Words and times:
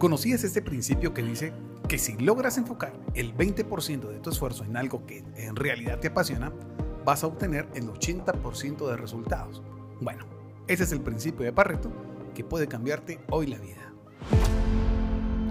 ¿Conocías 0.00 0.44
este 0.44 0.62
principio 0.62 1.12
que 1.12 1.22
dice 1.22 1.52
que 1.86 1.98
si 1.98 2.16
logras 2.16 2.56
enfocar 2.56 2.94
el 3.12 3.36
20% 3.36 4.08
de 4.08 4.18
tu 4.20 4.30
esfuerzo 4.30 4.64
en 4.64 4.78
algo 4.78 5.04
que 5.04 5.22
en 5.36 5.54
realidad 5.54 5.98
te 5.98 6.08
apasiona, 6.08 6.50
vas 7.04 7.22
a 7.22 7.26
obtener 7.26 7.68
el 7.74 7.86
80% 7.86 8.88
de 8.88 8.96
resultados? 8.96 9.62
Bueno, 10.00 10.24
ese 10.68 10.84
es 10.84 10.92
el 10.92 11.02
principio 11.02 11.44
de 11.44 11.52
Pareto 11.52 11.92
que 12.34 12.42
puede 12.42 12.66
cambiarte 12.66 13.20
hoy 13.28 13.48
la 13.48 13.58
vida. 13.58 13.92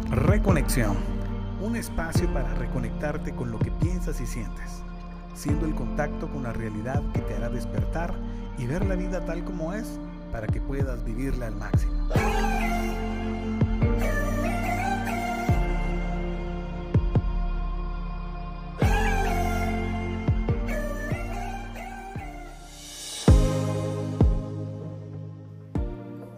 Reconexión. 0.09 0.97
Un 1.61 1.75
espacio 1.75 2.27
para 2.33 2.55
reconectarte 2.55 3.35
con 3.35 3.51
lo 3.51 3.59
que 3.59 3.69
piensas 3.69 4.19
y 4.19 4.25
sientes, 4.25 4.81
siendo 5.35 5.67
el 5.67 5.75
contacto 5.75 6.27
con 6.27 6.41
la 6.41 6.53
realidad 6.53 7.03
que 7.13 7.21
te 7.21 7.35
hará 7.35 7.49
despertar 7.49 8.15
y 8.57 8.65
ver 8.65 8.83
la 8.87 8.95
vida 8.95 9.23
tal 9.25 9.43
como 9.43 9.73
es 9.75 9.99
para 10.31 10.47
que 10.47 10.59
puedas 10.59 11.05
vivirla 11.05 11.45
al 11.45 11.55
máximo. 11.55 12.09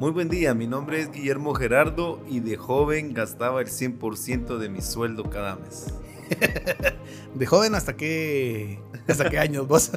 Muy 0.01 0.09
buen 0.09 0.29
día, 0.29 0.55
mi 0.55 0.65
nombre 0.65 0.99
es 0.99 1.11
Guillermo 1.11 1.53
Gerardo 1.53 2.25
y 2.27 2.39
de 2.39 2.57
joven 2.57 3.13
gastaba 3.13 3.61
el 3.61 3.67
100% 3.67 4.57
de 4.57 4.67
mi 4.67 4.81
sueldo 4.81 5.29
cada 5.29 5.57
mes. 5.57 5.93
¿De 7.35 7.45
joven 7.45 7.75
hasta 7.75 7.95
qué, 7.95 8.79
hasta 9.07 9.29
qué 9.29 9.37
años 9.37 9.67
vos? 9.67 9.91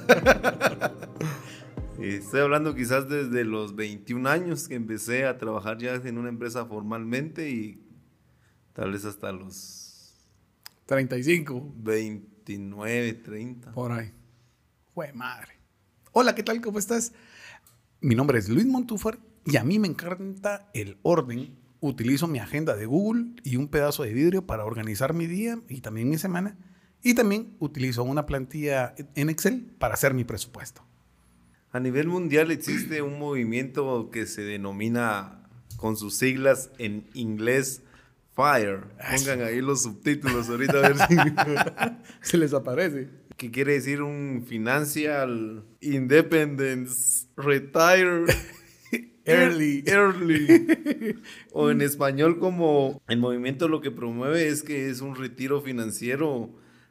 Estoy 1.99 2.41
hablando 2.41 2.75
quizás 2.75 3.09
desde 3.09 3.45
los 3.45 3.77
21 3.77 4.29
años 4.29 4.69
que 4.69 4.75
empecé 4.75 5.25
a 5.25 5.39
trabajar 5.39 5.79
ya 5.79 5.95
en 5.95 6.19
una 6.19 6.29
empresa 6.29 6.67
formalmente 6.67 7.49
y 7.49 7.83
tal 8.75 8.93
vez 8.93 9.07
hasta 9.07 9.33
los 9.33 10.23
35. 10.85 11.77
29, 11.79 13.15
30. 13.15 13.73
Por 13.73 13.91
ahí. 13.91 14.13
Jue 14.93 15.15
madre. 15.15 15.55
Hola, 16.13 16.35
¿qué 16.35 16.43
tal? 16.43 16.61
¿Cómo 16.61 16.79
estás? 16.79 17.15
Mi 18.03 18.15
nombre 18.15 18.39
es 18.39 18.51
Luis 18.51 18.67
Montúfar 18.67 19.19
y 19.47 19.57
a 19.57 19.65
mí 19.65 19.79
me 19.79 19.89
encanta 19.89 20.71
el 20.75 20.99
orden. 21.03 21.59
Utilizo 21.81 22.27
mi 22.27 22.39
agenda 22.39 22.77
de 22.77 22.87
Google 22.87 23.35
y 23.43 23.57
un 23.57 23.69
pedazo 23.69 24.05
de 24.05 24.15
vidrio 24.15 24.47
para 24.47 24.65
organizar 24.65 25.13
mi 25.13 25.27
día 25.27 25.59
y 25.69 25.81
también 25.83 26.09
mi 26.09 26.17
semana. 26.17 26.57
Y 27.03 27.15
también 27.15 27.55
utilizo 27.59 28.03
una 28.05 28.25
plantilla 28.25 28.95
en 29.15 29.29
Excel 29.29 29.75
para 29.79 29.95
hacer 29.95 30.15
mi 30.15 30.25
presupuesto. 30.25 30.87
A 31.71 31.81
nivel 31.81 32.09
mundial 32.09 32.51
existe 32.51 33.03
un 33.03 33.19
movimiento 33.19 34.09
que 34.11 34.27
se 34.27 34.43
denomina 34.43 35.43
con 35.77 35.97
sus 35.97 36.17
siglas 36.17 36.71
en 36.79 37.11
inglés 37.13 37.83
FIRE. 38.35 38.81
Pongan 39.17 39.43
ahí 39.43 39.61
los 39.61 39.83
subtítulos 39.83 40.49
ahorita 40.49 40.79
a 40.79 40.89
ver 40.89 40.97
si 40.97 41.17
se 42.31 42.39
les 42.39 42.55
aparece. 42.55 43.11
Que 43.37 43.51
quiere 43.51 43.75
decir 43.75 44.01
un 44.01 44.45
Financial 44.47 45.65
Independence 45.81 47.27
Retire 47.37 48.25
Early. 49.25 49.85
Early. 49.87 51.17
o 51.53 51.71
en 51.71 51.81
español 51.81 52.39
como 52.39 53.03
el 53.09 53.19
movimiento 53.19 53.69
lo 53.69 53.81
que 53.81 53.91
promueve 53.91 54.49
es 54.49 54.63
que 54.63 54.91
es 54.91 55.01
un 55.01 55.17
retiro 55.17 55.61
financiero 55.61 56.51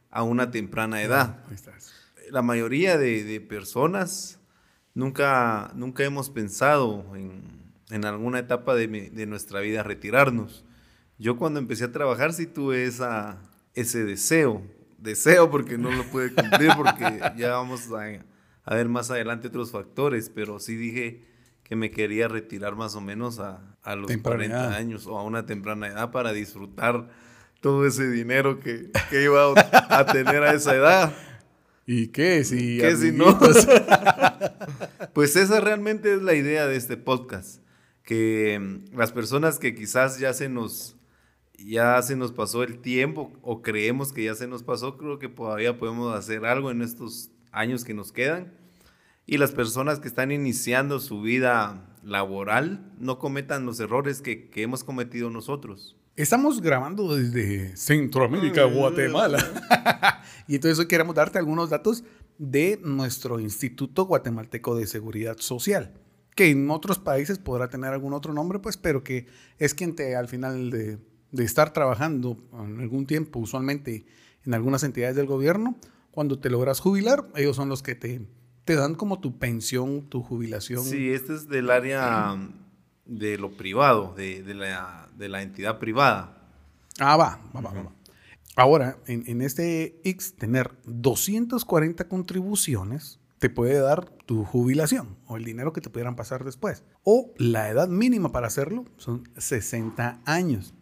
a 0.10 0.24
una 0.24 0.52
temprana 0.52 1.02
edad. 1.02 1.44
La 2.32 2.42
mayoría 2.42 2.98
de, 2.98 3.40
personas 3.42 4.40
nunca, 4.94 5.72
nunca 5.76 6.04
hemos 6.04 6.30
pensado 6.30 7.06
en, 7.16 8.06
alguna 8.06 8.40
etapa 8.40 8.74
de, 8.74 8.88
de, 8.88 9.26
nuestra 9.28 9.60
vida 9.60 9.84
retirarnos. 9.84 10.66
Yo 11.20 11.38
cuando 11.38 11.60
empecé 11.60 11.86
a 11.86 11.92
trabajar 11.92 12.34
sí 12.34 12.48
tuve 12.48 12.86
esa, 12.86 13.40
ese 13.76 14.04
deseo. 14.04 14.64
Deseo 14.98 15.52
porque 15.52 15.78
no 15.78 15.92
lo 15.92 16.04
pude 16.06 16.34
cumplir 16.34 16.72
porque 16.76 17.20
ya 17.38 17.52
vamos 17.52 17.92
a, 17.92 18.24
a 18.64 18.76
ver 18.76 18.90
más 18.90 19.12
adelante 19.12 19.50
otros 19.50 19.72
factores, 19.72 20.32
pero 20.34 20.60
sí 20.60 20.76
dije 20.76 21.33
que 21.64 21.76
me 21.76 21.92
quería 21.92 22.28
retirar 22.28 22.76
más 22.76 22.96
o 22.96 23.02
menos 23.02 23.40
a, 23.40 23.62
a 23.84 23.96
los 23.96 24.16
40 24.18 24.76
años 24.76 25.08
o 25.08 25.18
a 25.18 25.24
una 25.24 25.46
temprana 25.46 25.88
edad 25.88 26.12
para 26.12 26.34
disfrutar 26.34 27.10
todo 27.62 27.86
ese 27.86 28.10
dinero 28.10 28.60
que, 28.60 28.92
que 29.10 29.24
iba 29.24 29.54
a 29.72 30.06
tener 30.06 30.44
a 30.44 30.54
esa 30.54 30.76
edad. 30.76 31.14
¿Y 31.86 32.08
qué? 32.08 32.44
Si, 32.44 32.78
¿Qué 32.78 32.96
si 32.96 33.12
no? 33.12 33.40
pues 35.14 35.36
esa 35.36 35.60
realmente 35.62 36.14
es 36.14 36.22
la 36.22 36.34
idea 36.34 36.68
de 36.68 36.76
este 36.76 36.98
podcast. 36.98 37.62
Que 38.04 38.60
mm, 38.60 38.98
las 38.98 39.12
personas 39.12 39.60
que 39.60 39.76
quizás 39.76 40.20
ya 40.20 40.34
se 40.34 40.50
nos 40.50 40.98
ya 41.58 42.02
se 42.02 42.18
nos 42.18 42.34
pasó 42.34 42.64
el 42.64 42.80
tiempo 42.80 43.32
o 43.42 43.62
creemos 43.62 44.12
que 44.12 44.26
ya 44.26 44.36
se 44.36 44.48
nos 44.48 44.64
pasó, 44.64 44.98
creo 44.98 45.18
que 45.18 45.30
todavía 45.30 45.78
podemos 45.78 46.14
hacer 46.14 46.46
algo 46.46 46.72
en 46.72 46.82
estos 46.82 47.32
años 47.52 47.86
que 47.86 47.94
nos 47.94 48.12
quedan 48.12 48.52
y 49.26 49.38
las 49.38 49.52
personas 49.52 50.00
que 50.00 50.08
están 50.08 50.32
iniciando 50.32 51.00
su 51.00 51.22
vida 51.22 51.90
laboral 52.04 52.92
no 53.00 53.20
cometan 53.20 53.66
los 53.66 53.80
errores 53.80 54.22
que, 54.22 54.50
hemos 54.56 54.84
cometido 54.84 55.30
nosotros. 55.30 55.98
Estamos 56.16 56.62
grabando 56.62 57.16
desde 57.16 57.76
Centroamérica, 57.76 58.66
Guatemala. 58.66 59.40
y 60.48 60.56
entonces 60.56 60.78
hoy 60.78 60.88
queremos 60.88 61.16
darte 61.16 61.40
algunos 61.40 61.70
datos 61.70 62.04
de 62.38 62.80
nuestro 62.84 63.40
Instituto 63.40 64.06
Guatemalteco 64.06 64.76
de 64.76 64.86
Seguridad 64.86 65.38
Social, 65.38 65.94
que 66.36 66.50
en 66.50 66.70
otros 66.70 67.00
países 67.00 67.40
podrá 67.40 67.70
tener 67.70 67.94
algún 67.94 68.14
otro 68.14 68.34
nombre, 68.34 68.60
pues, 68.60 68.78
pero 68.78 69.04
que 69.04 69.28
es 69.58 69.74
quien 69.74 69.96
te, 69.96 70.16
al 70.16 70.28
final 70.28 70.70
de, 70.70 71.00
de 71.32 71.44
estar 71.44 71.74
trabajando 71.74 72.38
en 72.54 72.82
algún 72.82 73.08
tiempo, 73.08 73.40
usualmente 73.40 74.06
en 74.46 74.54
algunas 74.54 74.84
entidades 74.84 75.16
del 75.16 75.26
gobierno, 75.26 75.78
cuando 76.12 76.38
te 76.38 76.50
logras 76.50 76.80
jubilar, 76.80 77.28
ellos 77.36 77.56
son 77.56 77.70
los 77.70 77.82
que 77.82 77.96
te 77.96 78.22
te 78.66 78.76
dan 78.76 78.96
como 78.96 79.20
tu 79.20 79.38
pensión, 79.38 80.08
tu 80.10 80.22
jubilación. 80.22 80.84
Sí, 80.84 81.12
este 81.12 81.34
es 81.36 81.48
del 81.50 81.70
área 81.70 82.38
de 83.06 83.38
lo 83.38 83.52
privado, 83.52 84.14
de, 84.16 84.44
la, 84.54 85.42
entidad 85.42 85.80
privada. 85.80 86.38
Ah, 87.00 87.18
va, 87.18 87.40
va, 87.56 87.62
va, 87.62 87.72
va. 87.72 87.92
Ahora, 88.56 88.98
en, 89.08 89.42
este 89.42 90.00
X, 90.04 90.36
tener 90.36 90.72
240 90.86 92.08
contribuciones 92.08 93.20
te 93.40 93.50
puede 93.50 93.80
dar 93.80 94.06
tu 94.26 94.46
jubilación 94.46 95.18
o 95.28 95.36
el 95.36 95.44
dinero 95.44 95.74
que 95.74 95.82
te 95.82 95.90
pudieran 95.90 96.16
pasar 96.16 96.46
después. 96.46 96.84
O 97.04 97.34
la 97.38 97.70
edad 97.70 97.90
mínima 97.90 98.32
para 98.32 98.48
hacerlo 98.48 98.86
son 98.98 99.28
60 99.38 100.22
años 100.26 100.74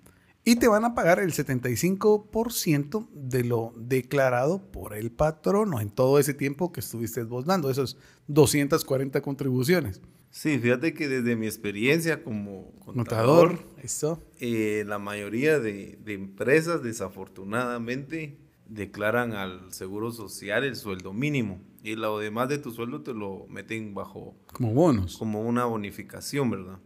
y 0.44 0.56
te 0.56 0.68
van 0.68 0.86
a 0.86 0.96
pagar 0.96 1.20
el 1.20 1.34
75% 1.34 3.08
de 3.14 3.44
lo 3.44 3.74
declarado 3.78 4.72
por 4.72 4.96
el 4.96 5.12
patrono 5.12 5.80
en 5.80 5.92
todo 5.92 6.18
ese 6.20 6.34
tiempo 6.34 6.72
que 6.72 6.80
estuviste 6.80 7.26
dando, 7.46 7.70
esas 7.70 7.98
240 8.28 9.22
contribuciones. 9.22 10.02
Sí, 10.32 10.58
fíjate 10.60 10.94
que 10.94 11.10
desde 11.10 11.36
mi 11.36 11.46
experiencia 11.46 12.24
como 12.24 12.72
contador, 12.80 13.60
eso. 13.84 14.24
Eh, 14.40 14.86
la 14.88 14.98
mayoría 14.98 15.60
de, 15.60 16.00
de, 16.04 16.14
empresas 16.14 16.82
desafortunadamente 16.82 18.40
declaran 18.66 19.34
al 19.34 19.74
Seguro 19.74 20.12
Social 20.12 20.64
el 20.64 20.78
sueldo 20.78 21.12
mínimo 21.12 21.62
y 21.84 21.96
lo 21.96 22.18
demás 22.20 22.48
de 22.48 22.60
tu 22.60 22.72
sueldo 22.72 23.02
te 23.02 23.14
lo 23.14 23.46
meten 23.50 23.94
bajo... 23.94 24.36
Como 24.54 24.74
bonos. 24.74 25.18
Como 25.18 25.42
una 25.42 25.66
bonificación, 25.66 26.50
¿verdad? 26.50 26.80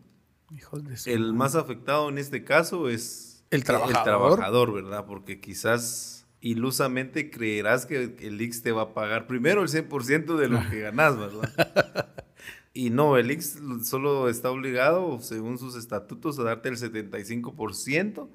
Hijos 0.51 0.83
de 0.83 1.13
el 1.13 1.33
más 1.33 1.55
afectado 1.55 2.09
en 2.09 2.17
este 2.17 2.43
caso 2.43 2.89
es 2.89 3.24
el 3.51 3.63
trabajador. 3.63 3.97
El 3.97 4.03
trabajador, 4.03 4.73
¿verdad? 4.73 5.05
Porque 5.05 5.39
quizás 5.39 6.25
ilusamente 6.41 7.29
creerás 7.31 7.85
que 7.85 8.17
el 8.19 8.41
IX 8.41 8.61
te 8.61 8.71
va 8.71 8.83
a 8.83 8.93
pagar 8.93 9.27
primero 9.27 9.63
el 9.63 9.69
100% 9.69 10.37
de 10.37 10.47
lo 10.47 10.61
que 10.69 10.79
ganas, 10.81 11.17
¿verdad? 11.17 12.13
y 12.73 12.91
no, 12.91 13.17
el 13.17 13.31
IX 13.31 13.59
solo 13.83 14.29
está 14.29 14.51
obligado, 14.51 15.19
según 15.21 15.57
sus 15.57 15.75
estatutos, 15.75 16.37
a 16.37 16.43
darte 16.43 16.69
el 16.69 16.77
75% 16.77 18.29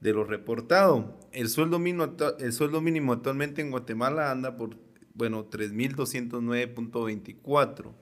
de 0.00 0.12
lo 0.12 0.24
reportado. 0.24 1.16
El 1.30 1.48
sueldo 1.48 1.78
mínimo, 1.78 2.12
el 2.40 2.52
sueldo 2.52 2.80
mínimo 2.80 3.12
actualmente 3.12 3.62
en 3.62 3.70
Guatemala 3.70 4.32
anda 4.32 4.56
por, 4.56 4.76
bueno, 5.14 5.48
3.209.24. 5.48 7.92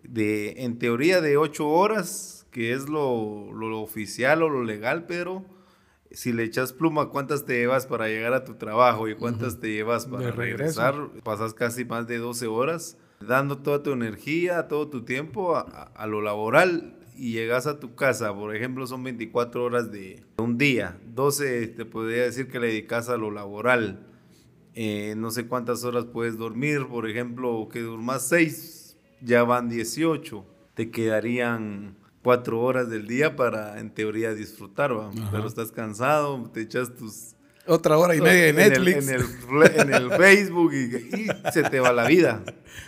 de, 0.02 0.64
en 0.64 0.78
teoría, 0.78 1.20
de 1.20 1.36
ocho 1.36 1.68
horas, 1.68 2.46
que 2.50 2.72
es 2.72 2.88
lo, 2.88 3.52
lo 3.52 3.82
oficial 3.82 4.42
o 4.42 4.48
lo 4.48 4.64
legal, 4.64 5.04
pero 5.06 5.44
si 6.14 6.32
le 6.32 6.44
echas 6.44 6.72
pluma, 6.72 7.10
¿cuántas 7.10 7.44
te 7.44 7.58
llevas 7.58 7.86
para 7.86 8.08
llegar 8.08 8.32
a 8.32 8.44
tu 8.44 8.54
trabajo 8.54 9.08
y 9.08 9.14
cuántas 9.14 9.60
te 9.60 9.72
llevas 9.72 10.06
para 10.06 10.30
regresar? 10.30 11.10
Pasas 11.22 11.54
casi 11.54 11.84
más 11.84 12.06
de 12.06 12.18
12 12.18 12.46
horas 12.46 12.96
dando 13.26 13.58
toda 13.58 13.82
tu 13.82 13.92
energía, 13.92 14.68
todo 14.68 14.88
tu 14.88 15.04
tiempo 15.04 15.56
a, 15.56 16.06
lo 16.06 16.20
laboral 16.20 16.96
y 17.16 17.32
llegas 17.32 17.66
a 17.66 17.78
tu 17.78 17.94
casa, 17.94 18.34
por 18.34 18.54
ejemplo, 18.54 18.86
son 18.86 19.04
24 19.04 19.64
horas 19.64 19.92
de 19.92 20.24
un 20.38 20.58
día, 20.58 20.98
12 21.14 21.68
te 21.68 21.84
podría 21.84 22.24
decir 22.24 22.48
que 22.48 22.60
le 22.60 22.68
dedicas 22.68 23.08
a 23.08 23.16
lo 23.16 23.30
laboral. 23.30 24.06
Eh, 24.76 25.14
no 25.16 25.30
sé 25.30 25.46
cuántas 25.46 25.84
horas 25.84 26.06
puedes 26.06 26.36
dormir, 26.36 26.88
por 26.88 27.08
ejemplo, 27.08 27.68
que 27.70 27.80
durmas 27.80 28.26
6, 28.28 28.96
ya 29.20 29.44
van 29.44 29.68
18, 29.68 30.44
te 30.74 30.90
quedarían 30.90 31.96
cuatro 32.24 32.60
horas 32.60 32.88
del 32.88 33.06
día 33.06 33.36
para, 33.36 33.78
en 33.78 33.90
teoría, 33.90 34.34
disfrutar, 34.34 34.90
Pero 35.30 35.46
estás 35.46 35.70
cansado, 35.70 36.50
te 36.52 36.62
echas 36.62 36.94
tus... 36.96 37.34
Otra 37.66 37.96
hora 37.98 38.16
y 38.16 38.20
media 38.20 38.46
de 38.46 38.52
Netflix. 38.52 39.08
En 39.08 39.94
el, 39.94 40.10
Facebook 40.16 40.72
y, 40.74 41.50
se 41.52 41.62
te 41.62 41.80
va 41.80 41.92
la 41.92 42.06
vida 42.06 42.42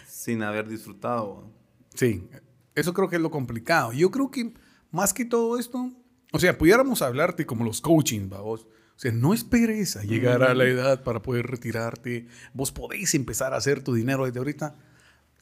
sin 0.08 0.42
haber 0.42 0.68
disfrutado. 0.68 1.50
Sí, 1.94 2.28
eso 2.74 2.92
creo 2.92 3.08
que 3.08 3.16
es 3.16 3.22
lo 3.22 3.30
complicado. 3.30 3.92
Yo 3.92 4.10
creo 4.10 4.30
que 4.30 4.52
más 4.90 5.14
que 5.14 5.24
todo 5.24 5.58
esto, 5.58 5.92
o 6.32 6.38
sea, 6.38 6.58
pudiéramos 6.58 7.00
hablarte 7.02 7.46
como 7.46 7.64
los 7.64 7.80
coaching, 7.80 8.28
vos. 8.28 8.66
O 8.96 8.98
sea, 8.98 9.12
no 9.12 9.34
esperes 9.34 9.96
a 9.96 10.02
llegar 10.02 10.42
a 10.42 10.54
la 10.54 10.64
edad 10.64 11.04
para 11.04 11.20
poder 11.20 11.46
retirarte. 11.46 12.26
Vos 12.54 12.72
podéis 12.72 13.14
empezar 13.14 13.52
a 13.52 13.58
hacer 13.58 13.82
tu 13.82 13.94
dinero 13.94 14.24
desde 14.24 14.38
ahorita. 14.38 14.76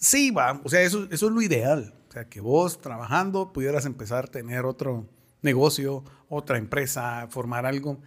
Sí, 0.04 0.30
va. 0.30 0.60
O 0.62 0.68
sea, 0.68 0.82
eso, 0.82 1.08
eso 1.10 1.26
es 1.28 1.32
lo 1.32 1.40
ideal. 1.40 1.94
O 2.10 2.12
sea, 2.12 2.28
que 2.28 2.42
vos 2.42 2.78
trabajando 2.78 3.54
pudieras 3.54 3.86
empezar 3.86 4.26
a 4.26 4.30
tener 4.30 4.66
otro 4.66 5.08
negocio, 5.40 6.04
otra 6.28 6.58
empresa, 6.58 7.26
formar 7.30 7.64
algo. 7.64 8.02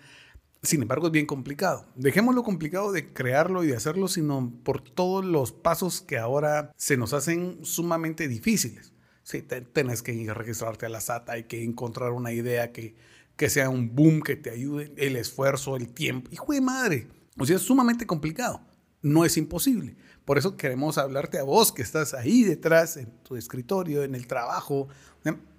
Sin 0.61 0.83
embargo, 0.83 1.07
es 1.07 1.11
bien 1.11 1.25
complicado. 1.25 1.87
Dejemos 1.95 2.35
lo 2.35 2.43
complicado 2.43 2.91
de 2.91 3.11
crearlo 3.13 3.63
y 3.63 3.67
de 3.67 3.75
hacerlo, 3.75 4.07
sino 4.07 4.53
por 4.63 4.79
todos 4.79 5.25
los 5.25 5.51
pasos 5.51 6.01
que 6.01 6.19
ahora 6.19 6.71
se 6.77 6.97
nos 6.97 7.13
hacen 7.13 7.65
sumamente 7.65 8.27
difíciles. 8.27 8.93
Sí, 9.23 9.41
tenés 9.41 10.03
que 10.03 10.31
registrarte 10.31 10.85
a 10.85 10.89
la 10.89 11.01
SAT, 11.01 11.29
hay 11.31 11.43
que 11.45 11.63
encontrar 11.63 12.11
una 12.11 12.31
idea 12.31 12.71
que, 12.71 12.95
que 13.35 13.49
sea 13.49 13.69
un 13.69 13.95
boom, 13.95 14.21
que 14.21 14.35
te 14.35 14.51
ayude, 14.51 14.93
el 14.97 15.15
esfuerzo, 15.15 15.75
el 15.75 15.89
tiempo. 15.89 16.29
Hijo 16.31 16.53
de 16.53 16.61
madre. 16.61 17.07
O 17.39 17.45
sea, 17.45 17.55
es 17.55 17.63
sumamente 17.63 18.05
complicado. 18.05 18.61
No 19.01 19.25
es 19.25 19.35
imposible. 19.35 19.95
Por 20.27 20.37
eso 20.37 20.57
queremos 20.57 20.97
hablarte 20.97 21.39
a 21.39 21.43
vos 21.43 21.71
que 21.71 21.81
estás 21.81 22.13
ahí 22.13 22.43
detrás, 22.43 22.97
en 22.97 23.09
tu 23.23 23.37
escritorio, 23.37 24.03
en 24.03 24.13
el 24.13 24.27
trabajo, 24.27 24.89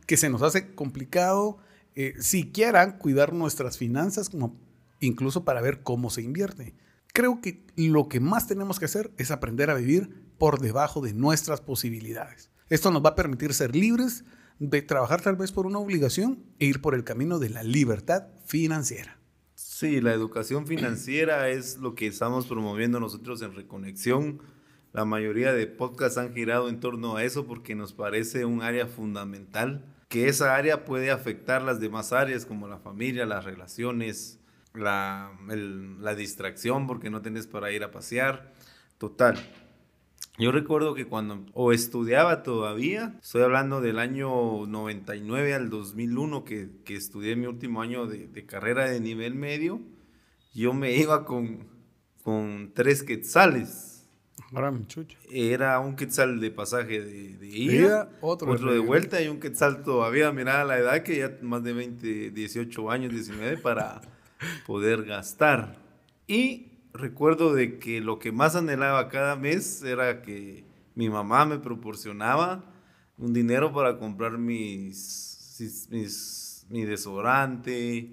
que 0.05 0.19
se 0.19 0.29
nos 0.29 0.43
hace 0.43 0.75
complicado 0.75 1.57
eh, 1.95 2.13
siquiera 2.21 2.99
cuidar 2.99 3.33
nuestras 3.33 3.79
finanzas, 3.79 4.29
como 4.29 4.61
incluso 5.01 5.43
para 5.43 5.63
ver 5.63 5.83
cómo 5.83 6.11
se 6.11 6.21
invierte. 6.21 6.75
Creo 7.15 7.41
que 7.41 7.65
lo 7.77 8.11
que 8.11 8.21
más 8.21 8.47
tenemos 8.47 8.79
que 8.79 8.85
hacer 8.85 9.11
es 9.17 9.31
aprender 9.31 9.71
a 9.71 9.75
vivir 9.75 10.11
por 10.37 10.61
debajo 10.61 11.01
de 11.01 11.15
nuestras 11.15 11.63
posibilidades. 11.63 12.51
Esto 12.69 12.91
nos 12.91 13.03
va 13.03 13.09
a 13.09 13.17
permitir 13.17 13.55
ser 13.55 13.75
libres 13.75 14.27
de 14.59 14.83
trabajar 14.83 15.23
tal 15.23 15.37
vez 15.37 15.51
por 15.51 15.65
una 15.65 15.79
obligación 15.79 16.45
e 16.59 16.67
ir 16.67 16.83
por 16.83 16.95
el 16.95 17.05
camino 17.05 17.39
de 17.39 17.49
la 17.49 17.63
libertad 17.63 18.27
financiera. 18.45 19.19
Sí, 19.55 20.03
la 20.03 20.13
educación 20.13 20.67
financiera 20.67 21.49
es 21.49 21.79
lo 21.79 21.95
que 21.95 22.07
estamos 22.07 22.47
promoviendo 22.47 23.01
nosotros 23.01 23.41
en 23.41 23.55
Reconexión 23.55 24.43
la 24.93 25.05
mayoría 25.05 25.53
de 25.53 25.67
podcasts 25.67 26.19
han 26.19 26.33
girado 26.33 26.69
en 26.69 26.81
torno 26.81 27.17
a 27.17 27.25
eso 27.25 27.47
porque 27.47 27.75
nos 27.75 27.93
parece 27.93 28.45
un 28.45 28.63
área 28.63 28.87
fundamental, 28.87 29.85
que 30.09 30.29
esa 30.29 30.57
área 30.57 30.85
puede 30.85 31.11
afectar 31.11 31.63
las 31.63 31.81
demás 31.81 32.13
áreas 32.13 32.47
como 32.47 32.69
la 32.69 32.79
familia, 32.79 33.27
las 33.27 33.45
relaciones, 33.45 34.41
la, 34.75 35.31
distracción 36.17 36.87
porque 36.87 37.11
no 37.11 37.21
tenés 37.21 37.47
para 37.47 37.71
ir 37.71 37.85
a 37.85 37.91
pasear. 37.91 38.53
Total. 38.97 39.37
Yo 40.39 40.53
recuerdo 40.53 40.95
que 40.95 41.07
cuando 41.07 41.45
o 41.53 41.73
estudiaba 41.73 42.43
todavía, 42.43 43.19
estoy 43.21 43.43
hablando 43.43 43.81
del 43.81 43.99
año 43.99 44.67
99 44.67 45.55
al 45.55 45.69
2001 45.69 46.45
que, 46.45 46.71
que 46.85 46.95
estudié 46.95 47.37
mi 47.37 47.47
último 47.47 47.83
año 47.83 48.07
de, 48.07 48.29
de, 48.29 48.47
carrera 48.47 48.89
de 48.89 49.01
nivel 49.01 49.35
medio, 49.35 49.81
yo 50.55 50.73
me 50.73 50.95
iba 50.97 51.25
con, 51.25 51.67
con 52.23 52.71
tres 52.73 53.03
quetzales 53.03 53.88
era 55.31 55.79
un 55.79 55.95
quetzal 55.95 56.41
de 56.41 56.51
pasaje 56.51 57.01
de, 57.03 57.47
ida, 57.47 58.11
otro, 58.21 58.73
de 58.73 58.79
vuelta 58.79 59.21
y 59.21 59.29
un 59.29 59.41
quetzal 59.41 59.83
todavía, 59.83 60.33
mira 60.33 60.65
la 60.65 60.79
edad 60.79 61.03
que 61.03 61.19
ya 61.19 61.37
más 61.43 61.63
de 61.63 61.75
20, 61.75 62.31
18 62.31 62.91
años, 62.91 63.13
19 63.13 63.59
para 63.59 64.01
poder 64.67 65.05
gastar. 65.05 65.77
Y 66.27 66.69
recuerdo 66.95 67.55
de 67.55 67.79
que 67.79 68.01
lo 68.01 68.19
que 68.19 68.33
más 68.33 68.57
anhelaba 68.57 69.09
cada 69.09 69.37
mes 69.37 69.83
era 69.83 70.23
que 70.23 70.65
mi 70.95 71.11
mamá 71.11 71.45
me 71.45 71.59
proporcionaba 71.59 72.65
un 73.19 73.35
dinero 73.35 73.73
para 73.73 73.99
comprar 73.99 74.39
mis, 74.39 75.87
mis 75.91 76.67
mi 76.71 76.85
desodorante, 76.85 78.13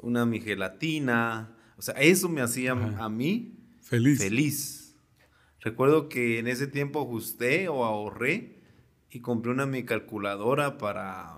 una 0.00 0.26
mi 0.26 0.40
gelatina. 0.40 1.56
O 1.78 1.82
sea, 1.82 1.94
eso 1.94 2.28
me 2.28 2.42
hacía 2.42 2.72
a 2.72 3.08
mí 3.08 3.54
feliz. 3.80 4.18
feliz 4.18 4.79
Recuerdo 5.60 6.08
que 6.08 6.38
en 6.38 6.46
ese 6.46 6.66
tiempo 6.66 7.02
ajusté 7.02 7.68
o 7.68 7.84
ahorré 7.84 8.56
y 9.10 9.20
compré 9.20 9.52
una 9.52 9.66
mi 9.66 9.84
calculadora 9.84 10.78
para 10.78 11.36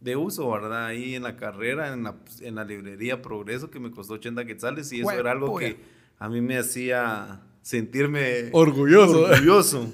de 0.00 0.16
uso, 0.16 0.50
¿verdad? 0.50 0.86
Ahí 0.86 1.14
en 1.14 1.22
la 1.22 1.36
carrera, 1.36 1.92
en 1.92 2.04
la, 2.04 2.16
en 2.40 2.54
la 2.54 2.64
librería 2.64 3.22
Progreso, 3.22 3.70
que 3.70 3.78
me 3.78 3.90
costó 3.90 4.14
80 4.14 4.44
quetzales 4.46 4.90
y 4.92 5.00
eso 5.00 5.12
era 5.12 5.32
algo 5.32 5.56
que 5.58 5.76
a 6.18 6.28
mí 6.28 6.40
me 6.40 6.58
hacía 6.58 7.42
sentirme 7.62 8.48
orgulloso. 8.52 9.24
orgulloso. 9.24 9.92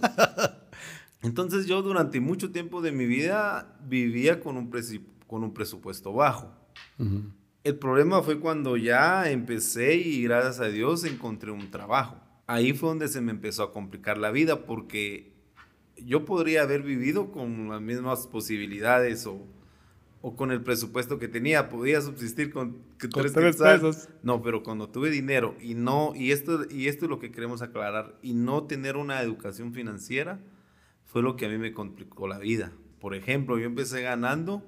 Entonces 1.23 1.67
yo 1.67 1.83
durante 1.83 2.21
mucho 2.21 2.53
tiempo 2.53 2.81
de 2.81 2.93
mi 2.93 3.07
vida 3.07 3.77
vivía 3.85 4.41
con 4.41 4.57
un, 4.57 4.71
con 5.27 5.43
un 5.43 5.53
presupuesto 5.53 6.13
bajo. 6.13 6.53
El 7.65 7.79
problema 7.79 8.23
fue 8.23 8.39
cuando 8.39 8.77
ya 8.77 9.29
empecé 9.29 9.97
y 9.97 10.23
gracias 10.23 10.61
a 10.61 10.69
Dios 10.69 11.05
encontré 11.05 11.51
un 11.51 11.71
trabajo 11.71 12.26
ahí 12.47 12.73
fue 12.73 12.91
donde 12.91 13.09
se 13.09 13.21
me 13.21 13.33
empezó 13.33 13.63
a 13.63 13.73
complicar 13.73 14.19
la 14.19 14.31
vida 14.31 14.65
porque 14.65 15.33
yo 15.97 16.25
podría 16.25 16.63
haber 16.63 16.83
vivido 16.83 17.33
con 17.33 17.69
las 17.69 17.81
mismas 17.81 18.27
posibilidades 18.27 19.27
o, 19.27 19.47
con 20.37 20.51
el 20.51 20.63
presupuesto 20.63 21.19
que 21.19 21.29
tenía, 21.29 21.69
podía 21.69 22.01
subsistir 22.01 22.53
con, 22.53 22.79
tres, 22.99 23.33
pesos. 23.33 24.09
No, 24.23 24.43
pero 24.43 24.65
cuando 24.65 24.89
tuve 24.89 25.11
dinero 25.11 25.55
y 25.61 25.75
no, 25.75 26.15
y 26.17 26.33
esto, 26.33 26.67
y 26.69 26.89
esto 26.89 27.05
es 27.05 27.11
lo 27.11 27.21
que 27.21 27.31
queremos 27.31 27.63
aclarar, 27.63 28.19
y 28.23 28.35
no 28.35 28.65
tener 28.65 28.97
una 28.97 29.23
educación 29.23 29.73
financiera 29.73 30.41
fue 31.05 31.23
lo 31.23 31.37
que 31.37 31.47
a 31.47 31.49
mí 31.49 31.59
me 31.59 31.73
complicó 31.73 32.27
la 32.27 32.39
vida. 32.39 32.73
Por 32.99 33.15
ejemplo, 33.15 33.57
yo 33.59 33.67
empecé 33.67 34.03
ganando 34.03 34.65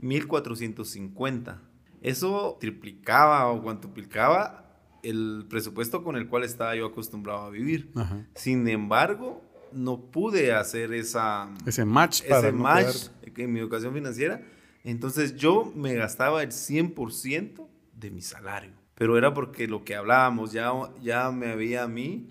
1450. 0.00 1.62
Eso 2.02 2.58
triplicaba 2.60 3.46
o 3.50 3.62
cuantuplicaba 3.62 4.67
el 5.02 5.46
presupuesto 5.48 6.02
con 6.02 6.16
el 6.16 6.28
cual 6.28 6.44
estaba 6.44 6.74
yo 6.76 6.86
acostumbrado 6.86 7.44
a 7.44 7.50
vivir. 7.50 7.90
Sin 8.34 8.68
embargo, 8.68 9.42
no 9.72 10.00
pude 10.00 10.52
hacer 10.52 10.92
esa, 10.92 11.48
ese 11.66 11.84
match, 11.84 12.22
ese 12.24 12.52
match 12.52 13.08
en 13.42 13.52
mi 13.52 13.60
educación 13.60 13.94
financiera. 13.94 14.42
Entonces 14.84 15.36
yo 15.36 15.72
me 15.74 15.94
gastaba 15.94 16.42
el 16.42 16.50
100% 16.50 17.66
de 17.94 18.10
mi 18.10 18.22
salario. 18.22 18.72
Pero 18.94 19.16
era 19.16 19.32
porque 19.32 19.68
lo 19.68 19.84
que 19.84 19.94
hablábamos 19.94 20.52
ya, 20.52 20.72
ya 21.02 21.30
me 21.30 21.50
había 21.50 21.84
a 21.84 21.88
mí 21.88 22.28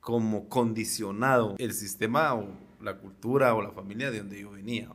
como 0.00 0.48
condicionado 0.48 1.54
el 1.58 1.72
sistema 1.72 2.34
o 2.34 2.48
la 2.80 2.98
cultura 2.98 3.54
o 3.54 3.62
la 3.62 3.70
familia 3.70 4.10
de 4.10 4.18
donde 4.18 4.40
yo 4.40 4.52
venía. 4.52 4.90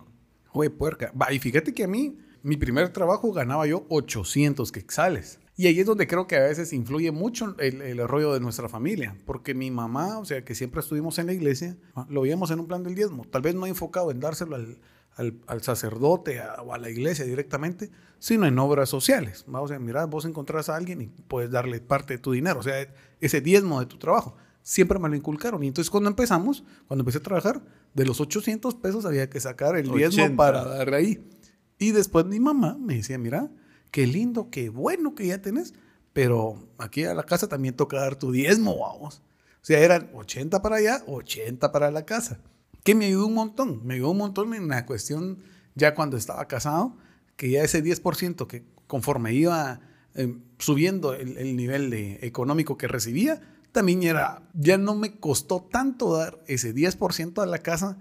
Oye, 0.51 0.69
puerca. 0.69 1.11
y 1.31 1.39
fíjate 1.39 1.73
que 1.73 1.83
a 1.83 1.88
mí, 1.88 2.17
mi 2.41 2.57
primer 2.57 2.89
trabajo 2.89 3.31
ganaba 3.33 3.67
yo 3.67 3.85
800 3.89 4.71
quexales. 4.71 5.39
Y 5.59 5.67
ahí 5.67 5.77
es 5.77 5.85
donde 5.85 6.07
creo 6.07 6.25
que 6.25 6.37
a 6.37 6.43
veces 6.43 6.71
influye 6.71 7.11
mucho 7.11 7.53
el, 7.59 7.81
el, 7.81 8.07
rollo 8.07 8.31
de 8.31 8.39
nuestra 8.39 8.69
familia, 8.69 9.17
porque 9.25 9.53
mi 9.53 9.69
mamá, 9.71 10.17
o 10.17 10.23
sea, 10.23 10.45
que 10.45 10.55
siempre 10.55 10.79
estuvimos 10.79 11.19
en 11.19 11.25
la 11.25 11.33
iglesia, 11.33 11.75
ah, 11.95 12.07
lo 12.09 12.21
veíamos 12.21 12.49
en 12.51 12.61
un 12.61 12.67
plan 12.67 12.81
del 12.81 12.95
diezmo, 12.95 13.25
tal 13.25 13.41
vez 13.41 13.55
no 13.55 13.65
enfocado 13.65 14.09
en 14.09 14.21
dárselo 14.21 14.55
al, 14.55 14.79
al, 15.17 15.61
sacerdote 15.61 16.39
o 16.63 16.73
a 16.73 16.77
la 16.77 16.89
iglesia 16.89 17.25
directamente, 17.25 17.91
sino 18.19 18.45
en 18.45 18.57
obras 18.57 18.87
sociales. 18.87 19.43
Vamos 19.47 19.71
a 19.71 19.79
mirar, 19.79 20.09
vos 20.09 20.23
encontrás 20.23 20.69
a 20.69 20.77
alguien 20.77 21.01
y 21.01 21.07
puedes 21.07 21.51
darle 21.51 21.81
parte 21.81 22.13
de 22.13 22.19
tu 22.19 22.31
dinero, 22.31 22.61
o 22.61 22.63
sea, 22.63 22.87
ese 23.19 23.41
diezmo 23.41 23.81
de 23.81 23.85
tu 23.85 23.97
trabajo. 23.97 24.37
Siempre 24.63 24.97
me 24.97 25.09
lo 25.09 25.17
inculcaron. 25.17 25.61
Y 25.65 25.67
entonces 25.67 25.91
cuando 25.91 26.09
empezamos, 26.09 26.63
cuando 26.87 27.01
empecé 27.01 27.17
a 27.17 27.23
trabajar, 27.23 27.61
de 27.93 28.05
los 28.05 28.21
800 28.21 28.75
pesos 28.75 29.05
había 29.05 29.29
que 29.29 29.41
sacar 29.41 29.75
el 29.75 29.91
diezmo 29.91 30.37
para 30.37 30.63
darle 30.63 30.95
ahí. 30.95 31.29
Y 31.77 31.91
después 31.91 32.25
mi 32.25 32.39
mamá 32.39 32.77
me 32.79 32.95
decía, 32.95 33.17
mira, 33.17 33.51
qué 33.91 34.08
lindo, 34.08 34.50
qué 34.50 34.69
bueno 34.69 35.15
que 35.15 35.27
ya 35.27 35.41
tenés, 35.41 35.74
pero 36.13 36.67
aquí 36.77 37.03
a 37.05 37.13
la 37.13 37.24
casa 37.24 37.48
también 37.48 37.75
toca 37.75 38.00
dar 38.00 38.15
tu 38.15 38.31
diezmo, 38.31 38.77
vamos. 38.79 39.22
O 39.62 39.65
sea, 39.65 39.79
eran 39.79 40.10
80 40.13 40.62
para 40.62 40.77
allá, 40.77 41.03
80 41.08 41.72
para 41.72 41.91
la 41.91 42.05
casa. 42.05 42.39
Que 42.84 42.96
me 42.96 43.05
ayudó 43.05 43.27
un 43.27 43.34
montón, 43.34 43.86
me 43.86 43.96
ayudó 43.96 44.12
un 44.12 44.17
montón 44.17 44.53
en 44.53 44.67
la 44.67 44.86
cuestión 44.86 45.39
ya 45.75 45.96
cuando 45.96 46.17
estaba 46.17 46.48
casado, 46.48 46.96
que 47.36 47.50
ya 47.51 47.63
ese 47.63 47.84
10% 47.84 48.48
que 48.48 48.65
conforme 48.88 49.34
iba 49.34 49.81
eh, 50.15 50.36
subiendo 50.58 51.13
el, 51.13 51.55
nivel 51.55 51.89
de, 51.89 52.19
económico 52.22 52.77
que 52.77 52.88
recibía, 52.88 53.41
también 53.72 54.03
era, 54.03 54.41
ya 54.53 54.77
no 54.77 54.96
me 54.96 55.19
costó 55.19 55.62
tanto 55.62 56.17
dar 56.17 56.39
ese 56.48 56.74
10% 56.74 57.41
a 57.41 57.46
la 57.46 57.60
casa 57.60 57.98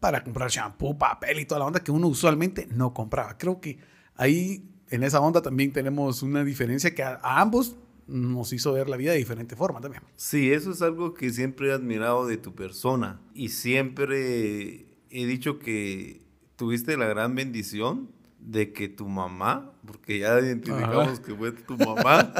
para 0.00 0.24
comprar 0.24 0.50
shampoo, 0.50 0.96
papel 0.96 1.40
y 1.40 1.44
toda 1.44 1.58
la 1.58 1.66
onda 1.66 1.80
que 1.80 1.92
uno 1.92 2.08
usualmente 2.08 2.66
no 2.72 2.94
compraba. 2.94 3.36
Creo 3.36 3.60
que 3.60 3.78
ahí 4.16 4.70
en 4.90 5.02
esa 5.02 5.20
onda 5.20 5.40
también 5.42 5.72
tenemos 5.72 6.22
una 6.22 6.44
diferencia 6.44 6.94
que 6.94 7.02
a, 7.02 7.20
ambos 7.22 7.76
nos 8.06 8.52
hizo 8.52 8.72
ver 8.72 8.88
la 8.88 8.96
vida 8.96 9.12
de 9.12 9.18
diferente 9.18 9.54
forma 9.54 9.80
también. 9.80 10.02
Sí, 10.16 10.52
eso 10.52 10.72
es 10.72 10.82
algo 10.82 11.14
que 11.14 11.30
siempre 11.30 11.68
he 11.68 11.72
admirado 11.72 12.26
de 12.26 12.36
tu 12.36 12.54
persona 12.54 13.20
y 13.34 13.50
siempre 13.50 14.86
he 15.10 15.26
dicho 15.26 15.58
que 15.58 16.22
tuviste 16.56 16.96
la 16.96 17.06
gran 17.06 17.34
bendición 17.34 18.08
de 18.40 18.72
que 18.72 18.88
tu 18.88 19.06
mamá, 19.06 19.72
porque 19.86 20.18
ya 20.18 20.38
identificamos 20.40 21.20
que 21.20 21.34
fue 21.34 21.52
tu 21.52 21.76
mamá, 21.76 22.32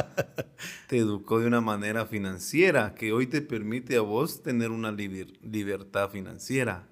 te 0.87 0.97
educó 0.97 1.39
de 1.39 1.47
una 1.47 1.61
manera 1.61 2.05
financiera 2.05 2.95
que 2.95 3.13
hoy 3.13 3.27
te 3.27 3.41
permite 3.41 3.95
a 3.97 4.01
vos 4.01 4.41
tener 4.41 4.71
una 4.71 4.91
libertad 4.91 6.09
financiera. 6.09 6.87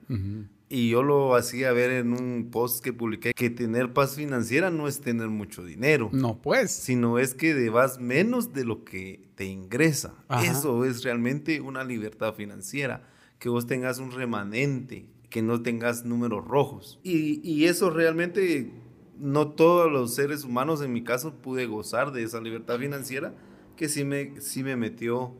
Y 0.70 0.90
yo 0.90 1.02
lo 1.02 1.36
hacía 1.36 1.72
ver 1.72 1.90
en 1.92 2.14
un 2.14 2.50
post 2.52 2.84
que 2.84 2.94
publiqué, 2.94 3.34
que 3.34 3.50
tener 3.50 3.92
paz 3.92 4.16
financiera 4.16 4.70
no 4.70 4.88
es 4.88 5.02
tener 5.02 5.28
mucho 5.28 5.64
dinero. 5.66 6.10
No, 6.14 6.40
pues. 6.40 6.70
Sino 6.70 7.18
es 7.18 7.34
que 7.34 7.56
debas 7.56 8.00
menos 8.00 8.54
de 8.54 8.66
lo 8.66 8.86
que 8.86 9.30
te 9.36 9.46
ingresa. 9.46 10.14
Eso 10.44 10.86
es 10.86 11.04
realmente 11.04 11.60
una 11.60 11.84
libertad 11.84 12.36
financiera. 12.36 13.04
Que 13.40 13.50
vos 13.50 13.66
tengas 13.66 13.98
un 13.98 14.12
remanente, 14.12 15.08
que 15.30 15.42
no 15.42 15.64
tengas 15.64 16.06
números 16.06 16.46
rojos. 16.46 17.00
Y, 17.04 17.42
y 17.44 17.66
eso 17.66 17.90
realmente 17.90 18.72
no 19.20 19.50
todos 19.50 19.92
los 19.92 20.14
seres 20.14 20.44
humanos, 20.44 20.82
en 20.82 20.94
mi 20.94 21.04
caso, 21.04 21.34
pude 21.36 21.66
gozar 21.66 22.12
de 22.12 22.24
esa 22.24 22.40
libertad 22.42 22.80
financiera 22.80 23.34
que 23.76 23.90
sí 23.90 24.04
me, 24.04 24.42
sí 24.42 24.64
me 24.64 24.76
metió 24.76 25.34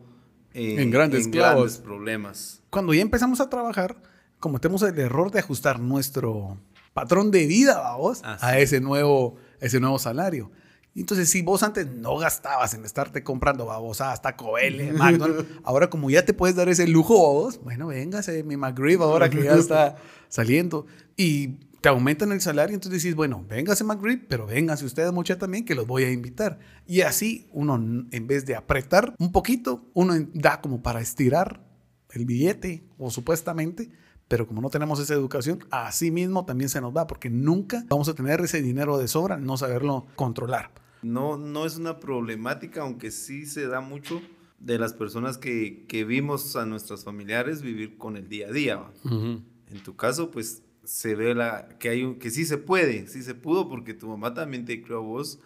en, 0.54 0.90
grandes, 0.90 1.26
en 1.26 1.30
grandes 1.30 1.78
problemas. 1.78 2.62
Cuando 2.70 2.94
ya 2.94 3.02
empezamos 3.02 3.40
a 3.40 3.50
trabajar, 3.50 4.00
cometemos 4.40 4.82
el 4.82 4.98
error 4.98 5.30
de 5.30 5.38
ajustar 5.38 5.78
nuestro 5.78 6.58
patrón 6.92 7.30
de 7.30 7.46
vida, 7.46 7.78
vamos, 7.78 8.22
a 8.24 8.58
ese 8.58 8.80
nuevo, 8.80 9.36
ese 9.60 9.78
nuevo 9.78 9.98
salario. 9.98 10.50
Entonces, 10.96 11.28
si 11.28 11.42
vos 11.42 11.62
antes 11.62 11.86
no 11.86 12.16
gastabas 12.16 12.74
en 12.74 12.84
estarte 12.84 13.22
comprando 13.22 13.66
babosadas, 13.66 14.14
hasta 14.14 14.36
L, 14.60 14.92
McDonald's, 14.94 15.46
ahora 15.62 15.88
como 15.88 16.10
ya 16.10 16.24
te 16.24 16.34
puedes 16.34 16.56
dar 16.56 16.68
ese 16.68 16.88
lujo 16.88 17.16
vos, 17.16 17.60
bueno, 17.62 17.88
véngase 17.88 18.42
mi 18.42 18.56
McGriff 18.56 19.00
ahora 19.00 19.30
que 19.30 19.44
ya 19.44 19.54
está 19.54 19.96
saliendo 20.28 20.86
y 21.16 21.58
te 21.80 21.88
aumentan 21.88 22.32
el 22.32 22.40
salario, 22.40 22.74
entonces 22.74 23.02
decís, 23.02 23.14
bueno, 23.14 23.44
véngase 23.48 23.84
McGriff, 23.84 24.22
pero 24.28 24.46
véngase 24.46 24.84
ustedes 24.84 25.12
mucha 25.12 25.38
también 25.38 25.64
que 25.64 25.74
los 25.74 25.86
voy 25.86 26.04
a 26.04 26.10
invitar. 26.10 26.58
Y 26.86 27.02
así 27.02 27.48
uno, 27.52 27.76
en 27.76 28.26
vez 28.26 28.44
de 28.44 28.56
apretar 28.56 29.14
un 29.18 29.32
poquito, 29.32 29.88
uno 29.94 30.14
da 30.34 30.60
como 30.60 30.82
para 30.82 31.00
estirar 31.00 31.64
el 32.10 32.26
billete, 32.26 32.84
o 32.98 33.10
supuestamente, 33.10 33.90
pero 34.30 34.46
como 34.46 34.62
no 34.62 34.70
tenemos 34.70 35.00
esa 35.00 35.12
educación, 35.12 35.58
así 35.72 36.12
mismo 36.12 36.44
también 36.44 36.70
se 36.70 36.80
nos 36.80 36.94
da, 36.94 37.08
porque 37.08 37.28
nunca 37.28 37.84
vamos 37.88 38.08
a 38.08 38.14
tener 38.14 38.40
ese 38.40 38.62
dinero 38.62 38.96
de 38.96 39.08
sobra, 39.08 39.38
no 39.38 39.56
saberlo 39.56 40.06
controlar. 40.14 40.70
No, 41.02 41.36
no 41.36 41.66
es 41.66 41.76
una 41.76 41.98
problemática, 41.98 42.82
aunque 42.82 43.10
sí 43.10 43.44
se 43.44 43.66
da 43.66 43.80
mucho 43.80 44.22
de 44.60 44.78
las 44.78 44.92
personas 44.92 45.36
que, 45.36 45.84
que 45.88 46.04
vimos 46.04 46.54
a 46.54 46.64
nuestros 46.64 47.02
familiares 47.02 47.60
vivir 47.60 47.98
con 47.98 48.16
el 48.16 48.28
día 48.28 48.46
a 48.46 48.52
día. 48.52 48.84
En 49.04 49.82
tu 49.82 49.96
caso, 49.96 50.30
pues 50.30 50.62
se 50.84 51.16
ve 51.16 51.34
la, 51.34 51.68
que, 51.80 51.88
hay, 51.88 52.14
que 52.20 52.30
sí 52.30 52.44
se 52.44 52.56
puede, 52.56 53.08
sí 53.08 53.24
se 53.24 53.34
pudo, 53.34 53.68
porque 53.68 53.94
tu 53.94 54.06
mamá 54.06 54.32
también 54.32 54.64
te 54.64 54.80
crió 54.80 54.98
a 54.98 55.02
vos 55.02 55.40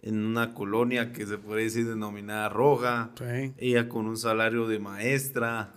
en 0.00 0.24
una 0.24 0.54
colonia 0.54 1.12
que 1.12 1.26
se 1.26 1.38
puede 1.38 1.64
decir 1.64 1.86
denominada 1.86 2.48
roja, 2.48 3.10
ella 3.56 3.88
con 3.88 4.06
un 4.06 4.16
salario 4.16 4.68
de 4.68 4.78
maestra, 4.78 5.72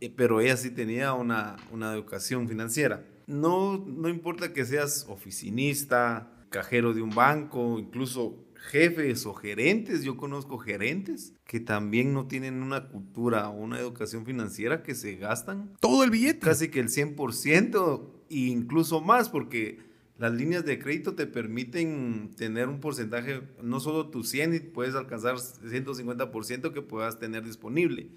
eh, 0.00 0.12
pero 0.14 0.40
ella 0.40 0.56
sí 0.56 0.70
tenía 0.70 1.12
una, 1.12 1.56
una 1.70 1.92
educación 1.92 2.48
financiera. 2.48 3.04
No, 3.26 3.84
no 3.86 4.08
importa 4.08 4.52
que 4.52 4.64
seas 4.64 5.06
oficinista, 5.08 6.30
cajero 6.50 6.94
de 6.94 7.02
un 7.02 7.10
banco, 7.10 7.78
incluso 7.78 8.46
jefes 8.70 9.26
o 9.26 9.34
gerentes, 9.34 10.02
yo 10.02 10.16
conozco 10.16 10.58
gerentes 10.58 11.34
que 11.44 11.60
también 11.60 12.12
no 12.12 12.26
tienen 12.26 12.62
una 12.62 12.88
cultura 12.88 13.48
o 13.48 13.56
una 13.56 13.78
educación 13.78 14.24
financiera 14.24 14.82
que 14.82 14.94
se 14.94 15.16
gastan 15.16 15.72
todo 15.80 16.02
el 16.04 16.10
billete. 16.10 16.40
Casi 16.40 16.68
que 16.68 16.80
el 16.80 16.88
100% 16.88 18.10
e 18.28 18.36
incluso 18.36 19.00
más 19.00 19.28
porque 19.28 19.78
las 20.18 20.32
líneas 20.32 20.64
de 20.64 20.78
crédito 20.78 21.14
te 21.14 21.26
permiten 21.26 22.30
tener 22.36 22.68
un 22.68 22.80
porcentaje, 22.80 23.42
no 23.62 23.80
solo 23.80 24.08
tu 24.08 24.24
100 24.24 24.54
y 24.54 24.60
puedes 24.60 24.94
alcanzar 24.94 25.36
150% 25.36 26.72
que 26.72 26.82
puedas 26.82 27.18
tener 27.18 27.44
disponible. 27.44 28.08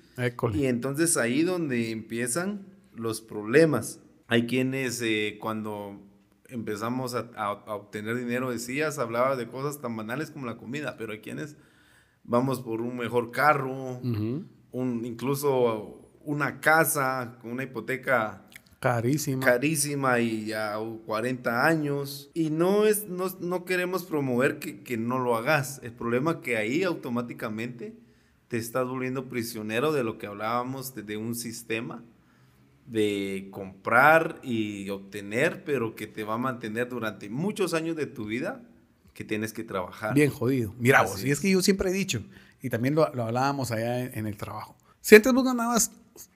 Y 0.57 0.65
entonces 0.65 1.17
ahí 1.17 1.43
donde 1.43 1.91
empiezan 1.91 2.65
los 2.95 3.21
problemas. 3.21 4.01
Hay 4.27 4.45
quienes 4.45 5.01
eh, 5.01 5.37
cuando 5.41 5.99
empezamos 6.47 7.15
a, 7.15 7.51
obtener 7.51 8.15
dinero, 8.15 8.49
decías, 8.49 8.97
hablaba 8.97 9.35
de 9.35 9.47
cosas 9.47 9.81
tan 9.81 9.95
banales 9.95 10.31
como 10.31 10.45
la 10.45 10.57
comida, 10.57 10.95
pero 10.97 11.11
hay 11.11 11.19
quienes 11.19 11.57
vamos 12.23 12.61
por 12.61 12.81
un 12.81 12.95
mejor 12.95 13.31
carro, 13.31 13.99
un, 13.99 15.05
incluso 15.05 16.11
una 16.23 16.59
casa 16.59 17.37
con 17.41 17.51
una 17.51 17.63
hipoteca 17.63 18.48
Carísima. 18.79 19.45
Carísima 19.45 20.19
y 20.19 20.45
ya 20.45 20.77
40 21.05 21.65
años. 21.67 22.31
Y 22.33 22.49
no, 22.49 22.85
es, 22.85 23.07
no, 23.07 23.65
queremos 23.65 24.03
promover 24.03 24.59
que, 24.59 24.83
que, 24.83 24.97
no 24.97 25.19
lo 25.19 25.35
hagas. 25.35 25.81
El 25.83 25.91
problema 25.91 26.31
es 26.31 26.37
que 26.37 26.57
ahí 26.57 26.83
automáticamente 26.83 27.93
te 28.49 28.57
estás 28.57 28.87
volviendo 28.87 29.29
prisionero 29.29 29.93
de 29.93 30.03
lo 30.03 30.17
que 30.17 30.27
hablábamos 30.27 30.93
de, 30.95 31.17
un 31.17 31.35
sistema 31.35 32.03
de 32.87 33.47
comprar 33.51 34.39
y 34.43 34.89
obtener, 34.89 35.63
pero 35.63 35.95
que 35.95 36.07
te 36.07 36.23
va 36.23 36.33
a 36.33 36.39
mantener 36.39 36.89
durante 36.89 37.29
muchos 37.29 37.75
años 37.75 37.95
de 37.95 38.07
tu 38.07 38.25
vida 38.25 38.63
que 39.13 39.23
tienes 39.23 39.53
que 39.53 39.63
trabajar. 39.63 40.15
Bien 40.15 40.31
jodido. 40.31 40.73
Mira 40.79 41.03
vos, 41.03 41.23
y 41.23 41.29
es 41.29 41.39
que 41.39 41.51
yo 41.51 41.61
siempre 41.61 41.91
he 41.91 41.93
dicho, 41.93 42.23
y 42.61 42.69
también 42.69 42.95
lo, 42.95 43.03
hablábamos 43.03 43.71
allá 43.71 44.03
en, 44.05 44.25
el 44.25 44.35
trabajo, 44.35 44.75
si 44.99 45.15
antes 45.15 45.31
vos 45.31 45.43
ganabas 45.43 45.91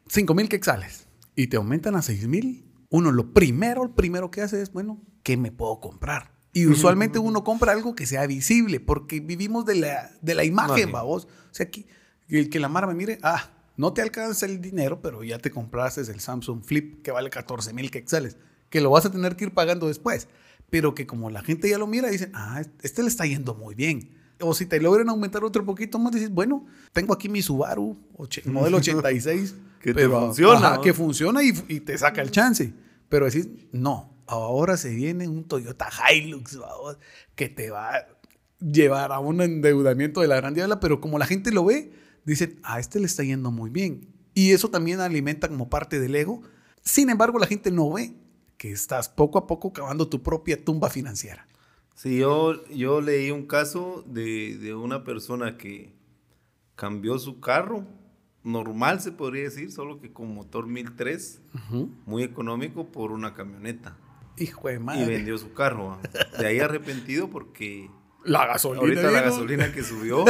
5 0.08 0.34
mil 0.36 0.48
quexales, 0.48 1.03
y 1.36 1.48
te 1.48 1.58
aumentan 1.58 1.96
a 1.96 2.02
6 2.02 2.28
mil, 2.28 2.66
uno 2.90 3.12
lo 3.12 3.34
primero, 3.34 3.84
el 3.84 3.90
primero 3.90 4.30
que 4.32 4.42
hace 4.42 4.62
es, 4.62 4.72
bueno, 4.72 5.02
¿qué 5.24 5.38
me 5.38 5.52
puedo 5.52 5.80
comprar? 5.80 6.32
Y 6.54 6.68
usualmente 6.68 7.18
uno 7.18 7.44
compra 7.44 7.72
algo 7.72 7.96
que 7.96 8.06
sea 8.06 8.28
visible, 8.28 8.80
porque 8.80 9.20
vivimos 9.20 9.66
de 9.66 9.76
la, 9.76 10.12
de 10.22 10.36
la 10.36 10.44
imagen, 10.44 10.92
vamos. 10.92 11.26
O 11.26 11.54
sea, 11.54 11.72
que, 11.72 11.88
el 12.30 12.50
que 12.50 12.60
la 12.60 12.70
Mara 12.70 12.86
me 12.86 12.94
mire, 12.94 13.18
ah, 13.24 13.50
no 13.76 13.94
te 13.94 14.04
alcanza 14.04 14.46
el 14.46 14.62
dinero, 14.62 15.02
pero 15.02 15.24
ya 15.24 15.40
te 15.40 15.50
compraste 15.50 16.02
el 16.02 16.20
Samsung 16.20 16.64
Flip 16.64 17.02
que 17.02 17.10
vale 17.12 17.32
14 17.32 17.74
mil 17.74 17.90
quetzales, 17.90 18.38
que 18.70 18.82
lo 18.82 18.92
vas 18.92 19.06
a 19.06 19.12
tener 19.12 19.36
que 19.36 19.46
ir 19.46 19.54
pagando 19.54 19.88
después. 19.88 20.28
Pero 20.70 20.94
que 20.94 21.08
como 21.08 21.32
la 21.32 21.42
gente 21.42 21.70
ya 21.70 21.80
lo 21.80 21.88
mira, 21.88 22.10
dicen, 22.10 22.32
ah, 22.36 22.62
este 22.84 23.02
le 23.02 23.08
está 23.08 23.26
yendo 23.26 23.56
muy 23.56 23.74
bien. 23.74 24.12
O 24.40 24.54
si 24.54 24.66
te 24.66 24.80
logran 24.82 25.10
aumentar 25.10 25.44
otro 25.44 25.64
poquito 25.66 26.00
más, 26.00 26.12
dices, 26.14 26.32
bueno, 26.32 26.66
tengo 26.92 27.14
aquí 27.14 27.30
mi 27.30 27.42
Subaru 27.42 27.98
modelo 28.46 28.78
86 28.80 29.56
que 29.80 29.94
funciona. 29.94 30.80
que 30.82 30.94
funciona 30.94 31.42
y, 31.44 31.52
te 31.82 31.98
saca 31.98 32.22
el 32.22 32.32
chance. 32.32 32.74
Pero 33.10 33.26
decís, 33.26 33.48
no, 33.72 34.18
ahora 34.28 34.78
se 34.78 34.90
viene 34.96 35.28
un 35.28 35.44
Toyota 35.44 35.90
Hilux 36.12 36.58
que 37.36 37.50
te 37.50 37.70
va 37.70 37.96
a 37.96 38.08
llevar 38.60 39.12
a 39.12 39.20
un 39.20 39.42
endeudamiento 39.42 40.22
de 40.22 40.28
la 40.28 40.38
gran 40.38 40.54
diabla, 40.54 40.80
pero 40.80 41.02
como 41.02 41.20
la 41.20 41.26
gente 41.26 41.52
lo 41.52 41.66
ve, 41.66 41.92
dicen, 42.26 42.60
a 42.64 42.80
este 42.80 43.00
le 43.00 43.06
está 43.06 43.24
yendo 43.24 43.52
muy 43.52 43.70
bien. 43.70 44.14
Y 44.34 44.52
eso 44.52 44.70
también 44.70 45.00
alimenta 45.00 45.48
como 45.48 45.70
parte 45.70 46.00
del 46.00 46.16
ego. 46.16 46.42
Sin 46.82 47.10
embargo, 47.10 47.38
la 47.38 47.48
gente 47.48 47.70
no 47.70 47.92
ve 47.92 48.16
que 48.58 48.72
estás 48.72 49.10
poco 49.10 49.38
a 49.38 49.48
poco 49.48 49.74
cavando 49.74 50.08
tu 50.08 50.24
propia 50.24 50.64
tumba 50.64 50.90
financiera. 50.90 51.48
Sí, 51.96 52.18
yo, 52.18 52.66
yo 52.70 53.02
leí 53.02 53.32
un 53.32 53.46
caso 53.46 54.04
de, 54.08 54.58
de 54.58 54.74
una 54.74 55.04
persona 55.04 55.58
que 55.58 55.94
cambió 56.76 57.20
su 57.20 57.40
carro 57.40 57.86
normal, 58.44 59.02
se 59.02 59.12
podría 59.12 59.44
decir, 59.44 59.72
solo 59.72 60.00
que 60.00 60.12
con 60.12 60.34
motor 60.34 60.68
1003, 60.68 61.42
muy 62.06 62.24
económico 62.24 62.92
por 62.92 63.12
una 63.12 63.34
camioneta. 63.34 63.98
Hijo 64.38 64.68
de 64.68 64.80
madre. 64.80 65.04
Y 65.04 65.08
vendió 65.08 65.38
su 65.38 65.54
carro. 65.54 66.00
De 66.38 66.48
ahí 66.48 66.60
arrepentido 66.60 67.30
porque 67.30 67.90
la 68.26 68.46
gasolina. 68.46 68.82
Ahorita 68.82 69.12
la 69.12 69.22
gasolina 69.22 69.72
que 69.72 69.84
subió, 69.84 70.26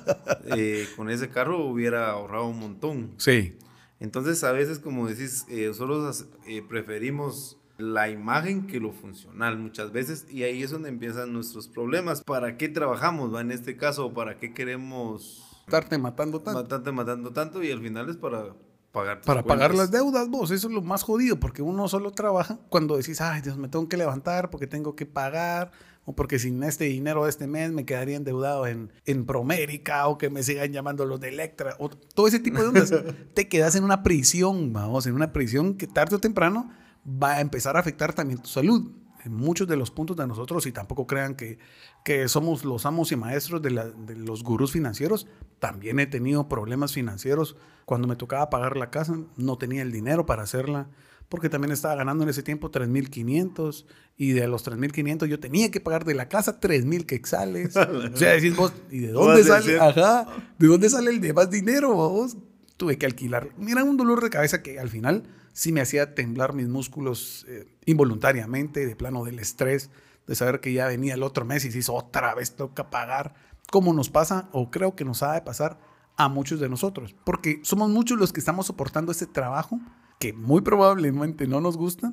eh, 0.56 0.88
con 0.96 1.10
ese 1.10 1.28
carro 1.28 1.64
hubiera 1.64 2.10
ahorrado 2.10 2.46
un 2.46 2.58
montón. 2.58 3.12
Sí. 3.18 3.56
Entonces, 4.00 4.44
a 4.44 4.52
veces, 4.52 4.78
como 4.78 5.08
decís, 5.08 5.44
eh, 5.48 5.66
nosotros 5.66 6.26
eh, 6.46 6.62
preferimos 6.62 7.58
la 7.78 8.10
imagen 8.10 8.66
que 8.66 8.80
lo 8.80 8.92
funcional 8.92 9.56
muchas 9.56 9.92
veces 9.92 10.26
y 10.28 10.42
ahí 10.42 10.62
es 10.62 10.70
donde 10.70 10.88
empiezan 10.88 11.32
nuestros 11.32 11.68
problemas. 11.68 12.22
¿Para 12.22 12.56
qué 12.56 12.68
trabajamos? 12.68 13.32
¿va? 13.32 13.40
En 13.40 13.52
este 13.52 13.76
caso, 13.76 14.12
¿para 14.12 14.36
qué 14.36 14.52
queremos... 14.52 15.44
Estarte 15.60 15.96
matando 15.96 16.40
tanto. 16.40 16.62
Matarte 16.62 16.92
matando 16.92 17.32
tanto 17.32 17.62
y 17.62 17.70
al 17.70 17.80
final 17.80 18.08
es 18.08 18.16
para 18.16 18.54
pagar 18.90 19.20
Para 19.20 19.44
pagar 19.44 19.74
las 19.74 19.90
deudas, 19.92 20.28
vos. 20.28 20.50
Eso 20.50 20.66
es 20.66 20.74
lo 20.74 20.82
más 20.82 21.04
jodido 21.04 21.38
porque 21.38 21.62
uno 21.62 21.88
solo 21.88 22.10
trabaja 22.10 22.58
cuando 22.68 22.96
decís, 22.96 23.20
ay 23.20 23.42
Dios, 23.42 23.56
me 23.56 23.68
tengo 23.68 23.88
que 23.88 23.96
levantar 23.96 24.50
porque 24.50 24.66
tengo 24.66 24.96
que 24.96 25.06
pagar 25.06 25.70
o 26.04 26.16
porque 26.16 26.38
sin 26.38 26.64
este 26.64 26.86
dinero 26.86 27.24
de 27.24 27.30
este 27.30 27.46
mes 27.46 27.70
me 27.70 27.84
quedaría 27.84 28.16
endeudado 28.16 28.66
en, 28.66 28.90
en 29.04 29.24
Promérica 29.24 30.08
o 30.08 30.18
que 30.18 30.30
me 30.30 30.42
sigan 30.42 30.72
llamando 30.72 31.04
los 31.04 31.20
de 31.20 31.28
Electra 31.28 31.76
o 31.78 31.90
todo 31.90 32.26
ese 32.26 32.40
tipo 32.40 32.60
de 32.60 32.68
ondas. 32.68 32.92
te 33.34 33.46
quedas 33.46 33.76
en 33.76 33.84
una 33.84 34.02
prisión, 34.02 34.72
vamos, 34.72 35.06
en 35.06 35.14
una 35.14 35.32
prisión 35.32 35.74
que 35.74 35.86
tarde 35.86 36.16
o 36.16 36.18
temprano 36.18 36.70
va 37.08 37.34
a 37.34 37.40
empezar 37.40 37.76
a 37.76 37.80
afectar 37.80 38.12
también 38.12 38.40
tu 38.40 38.48
salud 38.48 38.90
en 39.24 39.34
muchos 39.34 39.66
de 39.66 39.76
los 39.76 39.90
puntos 39.90 40.16
de 40.16 40.26
nosotros 40.26 40.66
y 40.66 40.72
tampoco 40.72 41.06
crean 41.06 41.34
que, 41.34 41.58
que 42.04 42.28
somos 42.28 42.64
los 42.64 42.86
amos 42.86 43.10
y 43.12 43.16
maestros 43.16 43.60
de, 43.62 43.70
de, 43.70 44.16
los 44.16 44.42
gurús 44.42 44.72
financieros. 44.72 45.26
También 45.58 45.98
he 45.98 46.06
tenido 46.06 46.48
problemas 46.48 46.92
financieros. 46.92 47.56
Cuando 47.84 48.06
me 48.06 48.16
tocaba 48.16 48.50
pagar 48.50 48.76
la 48.76 48.90
casa, 48.90 49.18
no 49.36 49.58
tenía 49.58 49.82
el 49.82 49.92
dinero 49.92 50.26
para 50.26 50.42
hacerla 50.42 50.88
porque 51.28 51.48
también 51.48 51.72
estaba 51.72 51.94
ganando 51.94 52.24
en 52.24 52.30
ese 52.30 52.42
tiempo 52.42 52.70
3.500 52.70 53.84
y 54.16 54.32
de 54.32 54.48
los 54.48 54.66
3.500 54.66 55.26
yo 55.26 55.38
tenía 55.38 55.70
que 55.70 55.80
pagar 55.80 56.04
de 56.04 56.14
la 56.14 56.28
casa 56.28 56.60
3.000 56.60 57.04
quexales. 57.04 57.76
o 57.76 58.16
sea, 58.16 58.32
decís 58.32 58.56
vos, 58.56 58.72
¿y 58.90 59.00
de 59.00 59.12
dónde 59.12 59.44
sale? 59.44 59.78
Ajá, 59.78 60.26
¿de 60.58 60.66
dónde 60.66 60.88
sale 60.88 61.10
el 61.10 61.20
demás 61.20 61.50
dinero? 61.50 61.94
Vos? 61.94 62.36
Tuve 62.78 62.96
que 62.96 63.04
alquilar. 63.04 63.50
Mira, 63.58 63.84
un 63.84 63.98
dolor 63.98 64.22
de 64.22 64.30
cabeza 64.30 64.62
que 64.62 64.80
al 64.80 64.88
final 64.88 65.24
sí 65.52 65.72
me 65.72 65.82
hacía 65.82 66.14
temblar 66.14 66.54
mis 66.54 66.68
músculos 66.68 67.44
eh, 67.48 67.66
involuntariamente, 67.84 68.86
de 68.86 68.96
plano 68.96 69.24
del 69.24 69.38
estrés, 69.38 69.90
de 70.26 70.34
saber 70.34 70.60
que 70.60 70.72
ya 70.72 70.86
venía 70.86 71.14
el 71.14 71.22
otro 71.22 71.44
mes 71.44 71.66
y 71.66 71.70
si 71.70 71.90
otra 71.90 72.34
vez 72.34 72.56
toca 72.56 72.88
pagar. 72.88 73.34
¿Cómo 73.70 73.92
nos 73.92 74.08
pasa? 74.08 74.48
O 74.52 74.70
creo 74.70 74.96
que 74.96 75.04
nos 75.04 75.22
ha 75.22 75.34
de 75.34 75.42
pasar 75.42 75.78
a 76.16 76.28
muchos 76.28 76.58
de 76.58 76.68
nosotros, 76.68 77.14
porque 77.24 77.60
somos 77.62 77.90
muchos 77.90 78.18
los 78.18 78.32
que 78.32 78.40
estamos 78.40 78.66
soportando 78.66 79.12
este 79.12 79.26
trabajo 79.26 79.78
que 80.18 80.32
muy 80.32 80.62
probablemente 80.62 81.46
no 81.46 81.60
nos 81.60 81.76
gusta, 81.76 82.12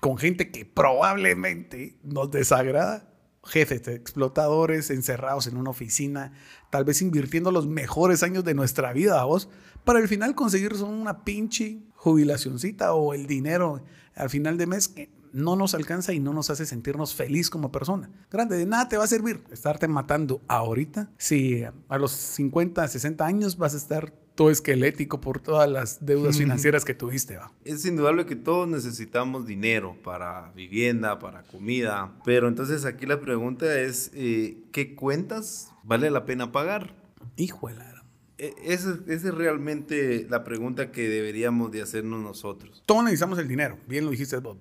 con 0.00 0.18
gente 0.18 0.50
que 0.50 0.64
probablemente 0.64 1.96
nos 2.02 2.30
desagrada, 2.32 3.13
jefes 3.44 3.86
explotadores 3.88 4.90
encerrados 4.90 5.46
en 5.46 5.56
una 5.56 5.70
oficina, 5.70 6.32
tal 6.70 6.84
vez 6.84 7.02
invirtiendo 7.02 7.50
los 7.50 7.66
mejores 7.66 8.22
años 8.22 8.44
de 8.44 8.54
nuestra 8.54 8.92
vida 8.92 9.20
a 9.20 9.24
vos, 9.24 9.48
para 9.84 9.98
al 9.98 10.08
final 10.08 10.34
conseguir 10.34 10.74
una 10.82 11.24
pinche 11.24 11.82
jubilacioncita 11.94 12.94
o 12.94 13.14
el 13.14 13.26
dinero 13.26 13.82
al 14.14 14.30
final 14.30 14.56
de 14.56 14.66
mes 14.66 14.88
que 14.88 15.10
no 15.32 15.56
nos 15.56 15.74
alcanza 15.74 16.12
y 16.12 16.20
no 16.20 16.32
nos 16.32 16.48
hace 16.50 16.64
sentirnos 16.64 17.14
feliz 17.14 17.50
como 17.50 17.72
persona. 17.72 18.08
Grande, 18.30 18.56
de 18.56 18.66
nada 18.66 18.88
te 18.88 18.96
va 18.96 19.04
a 19.04 19.08
servir 19.08 19.42
estarte 19.50 19.88
matando 19.88 20.40
ahorita 20.46 21.10
si 21.18 21.64
a 21.64 21.98
los 21.98 22.12
50, 22.12 22.86
60 22.86 23.26
años 23.26 23.56
vas 23.58 23.74
a 23.74 23.78
estar 23.78 24.14
todo 24.34 24.50
esquelético 24.50 25.20
por 25.20 25.40
todas 25.40 25.70
las 25.70 26.04
deudas 26.04 26.36
financieras 26.38 26.84
que 26.84 26.94
tuviste. 26.94 27.36
¿va? 27.36 27.52
Es 27.64 27.84
indudable 27.84 28.26
que 28.26 28.36
todos 28.36 28.68
necesitamos 28.68 29.46
dinero 29.46 29.96
para 30.02 30.52
vivienda, 30.52 31.18
para 31.18 31.42
comida, 31.42 32.12
pero 32.24 32.48
entonces 32.48 32.84
aquí 32.84 33.06
la 33.06 33.20
pregunta 33.20 33.80
es, 33.80 34.10
eh, 34.14 34.58
¿qué 34.72 34.94
cuentas 34.94 35.72
vale 35.84 36.10
la 36.10 36.24
pena 36.24 36.52
pagar? 36.52 36.94
Híjole. 37.36 37.94
Esa, 38.36 38.98
esa, 39.06 39.28
es 39.28 39.34
realmente 39.34 40.26
la 40.28 40.42
pregunta 40.42 40.90
que 40.90 41.08
deberíamos 41.08 41.70
de 41.70 41.82
hacernos 41.82 42.20
nosotros. 42.20 42.82
Todos 42.84 43.04
necesitamos 43.04 43.38
el 43.38 43.46
dinero, 43.46 43.78
bien 43.86 44.04
lo 44.04 44.10
dijiste 44.10 44.36
vos. 44.38 44.56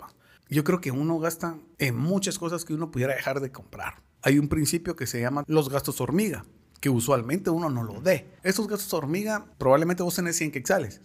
Yo 0.47 0.63
creo 0.63 0.79
que 0.79 0.91
uno 0.91 1.17
gasta 1.17 1.57
en 1.79 1.97
muchas 1.97 2.37
cosas 2.37 2.63
que 2.63 2.75
uno 2.75 2.91
pudiera 2.91 3.15
dejar 3.15 3.39
de 3.39 3.51
comprar. 3.51 4.03
Hay 4.21 4.37
un 4.37 4.47
principio 4.47 4.95
que 4.95 5.07
se 5.07 5.19
llama 5.19 5.43
los 5.47 5.69
gastos 5.69 5.99
hormiga 5.99 6.45
que 6.83 6.89
usualmente 6.89 7.49
uno 7.49 7.69
no 7.69 7.81
lo 7.81 8.01
dé. 8.01 8.29
Estos 8.43 8.67
gastos 8.67 8.93
hormiga, 8.93 9.45
probablemente 9.57 10.03
vos 10.03 10.15
tenés 10.15 10.35
100 10.35 10.51
quexales, 10.51 10.99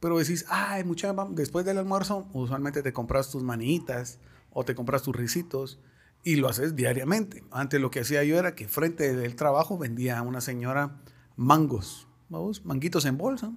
pero 0.00 0.18
decís, 0.18 0.44
ay, 0.48 0.82
mucha, 0.82 1.14
después 1.30 1.64
del 1.64 1.78
almuerzo, 1.78 2.26
usualmente 2.32 2.82
te 2.82 2.92
compras 2.92 3.30
tus 3.30 3.44
manitas 3.44 4.18
o 4.50 4.64
te 4.64 4.74
compras 4.74 5.02
tus 5.02 5.14
risitos 5.14 5.78
y 6.24 6.34
lo 6.34 6.48
haces 6.48 6.74
diariamente. 6.74 7.44
Antes 7.52 7.80
lo 7.80 7.92
que 7.92 8.00
hacía 8.00 8.24
yo 8.24 8.40
era 8.40 8.56
que 8.56 8.66
frente 8.66 9.14
del 9.14 9.36
trabajo 9.36 9.78
vendía 9.78 10.18
a 10.18 10.22
una 10.22 10.40
señora 10.40 10.98
mangos, 11.36 12.08
vamos, 12.28 12.64
manguitos 12.64 13.04
en 13.04 13.16
bolsa, 13.16 13.52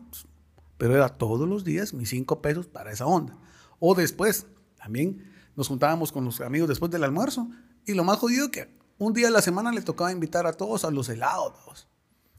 pero 0.78 0.96
era 0.96 1.10
todos 1.10 1.50
los 1.50 1.64
días 1.64 1.96
mis 1.96 2.10
5 2.10 2.40
pesos 2.40 2.68
para 2.68 2.92
esa 2.92 3.08
onda. 3.08 3.36
O 3.80 3.96
después, 3.96 4.46
también 4.78 5.28
nos 5.56 5.70
juntábamos 5.70 6.12
con 6.12 6.24
los 6.24 6.40
amigos 6.40 6.70
después 6.70 6.92
del 6.92 7.04
almuerzo 7.04 7.50
y 7.88 7.96
lo 7.96 8.04
más 8.04 8.20
jodido 8.20 8.52
que 8.52 8.83
un 9.04 9.14
día 9.14 9.28
a 9.28 9.32
la 9.32 9.42
semana 9.42 9.72
le 9.72 9.82
tocaba 9.82 10.12
invitar 10.12 10.48
a 10.48 10.54
todos 10.54 10.86
a 10.86 10.92
los 10.92 11.10
helados. 11.10 11.88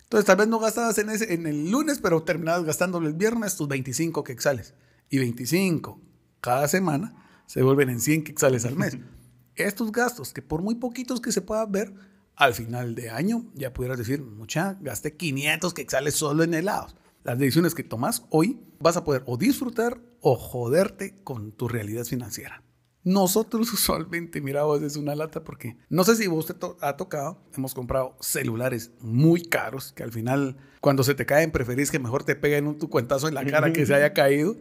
Entonces 0.02 0.26
tal 0.26 0.36
vez 0.36 0.48
no 0.48 0.58
gastabas 0.58 0.96
en, 0.98 1.10
ese, 1.10 1.34
en 1.34 1.46
el 1.46 1.70
lunes, 1.70 1.98
pero 2.00 2.22
terminabas 2.22 2.64
gastándolo 2.64 3.06
el 3.06 3.14
viernes 3.14 3.56
tus 3.56 3.68
25 3.68 4.24
quexales. 4.24 4.74
Y 5.10 5.18
25 5.18 6.00
cada 6.40 6.68
semana 6.68 7.14
se 7.46 7.62
vuelven 7.62 7.90
en 7.90 8.00
100 8.00 8.24
quexales 8.24 8.64
al 8.64 8.76
mes. 8.76 8.96
Estos 9.56 9.92
gastos, 9.92 10.32
que 10.32 10.42
por 10.42 10.62
muy 10.62 10.76
poquitos 10.76 11.20
que 11.20 11.32
se 11.32 11.40
puedan 11.40 11.70
ver, 11.70 11.94
al 12.36 12.54
final 12.54 12.94
de 12.94 13.10
año 13.10 13.44
ya 13.54 13.72
pudieras 13.72 13.98
decir, 13.98 14.22
mucha, 14.22 14.76
gasté 14.80 15.16
500 15.16 15.74
quexales 15.74 16.14
solo 16.14 16.42
en 16.42 16.54
helados. 16.54 16.96
Las 17.22 17.38
decisiones 17.38 17.74
que 17.74 17.84
tomas 17.84 18.24
hoy 18.30 18.60
vas 18.80 18.96
a 18.96 19.04
poder 19.04 19.22
o 19.26 19.36
disfrutar 19.36 20.00
o 20.20 20.36
joderte 20.36 21.14
con 21.24 21.52
tu 21.52 21.68
realidad 21.68 22.04
financiera. 22.04 22.62
Nosotros 23.04 23.70
usualmente, 23.72 24.40
mira, 24.40 24.64
vos 24.64 24.82
es 24.82 24.96
una 24.96 25.14
lata 25.14 25.44
porque 25.44 25.76
no 25.88 26.04
sé 26.04 26.16
si 26.16 26.26
vos 26.26 26.46
te 26.46 26.54
ha 26.80 26.96
tocado, 26.96 27.38
hemos 27.54 27.74
comprado 27.74 28.16
celulares 28.20 28.92
muy 29.00 29.42
caros 29.42 29.92
que 29.92 30.02
al 30.02 30.10
final 30.10 30.56
cuando 30.80 31.04
se 31.04 31.14
te 31.14 31.26
caen 31.26 31.50
preferís 31.50 31.90
que 31.90 31.98
mejor 31.98 32.24
te 32.24 32.34
peguen 32.34 32.66
un 32.66 32.78
tu 32.78 32.88
cuentazo 32.88 33.28
en 33.28 33.34
la 33.34 33.44
cara 33.44 33.72
que 33.72 33.86
se 33.86 33.94
haya 33.94 34.12
caído. 34.14 34.56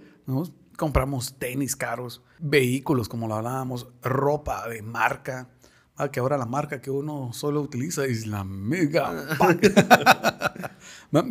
Compramos 0.78 1.36
tenis 1.38 1.76
caros, 1.76 2.24
vehículos 2.40 3.08
como 3.08 3.28
lo 3.28 3.36
hablábamos, 3.36 3.88
ropa 4.02 4.68
de 4.68 4.82
marca. 4.82 5.50
Ah, 5.96 6.10
que 6.10 6.20
ahora 6.20 6.40
la 6.40 6.48
marca 6.48 6.82
que 6.82 6.90
uno 6.90 7.32
solo 7.34 7.62
utiliza 7.62 8.04
es 8.06 8.26
la 8.26 8.44
Mega 8.44 9.14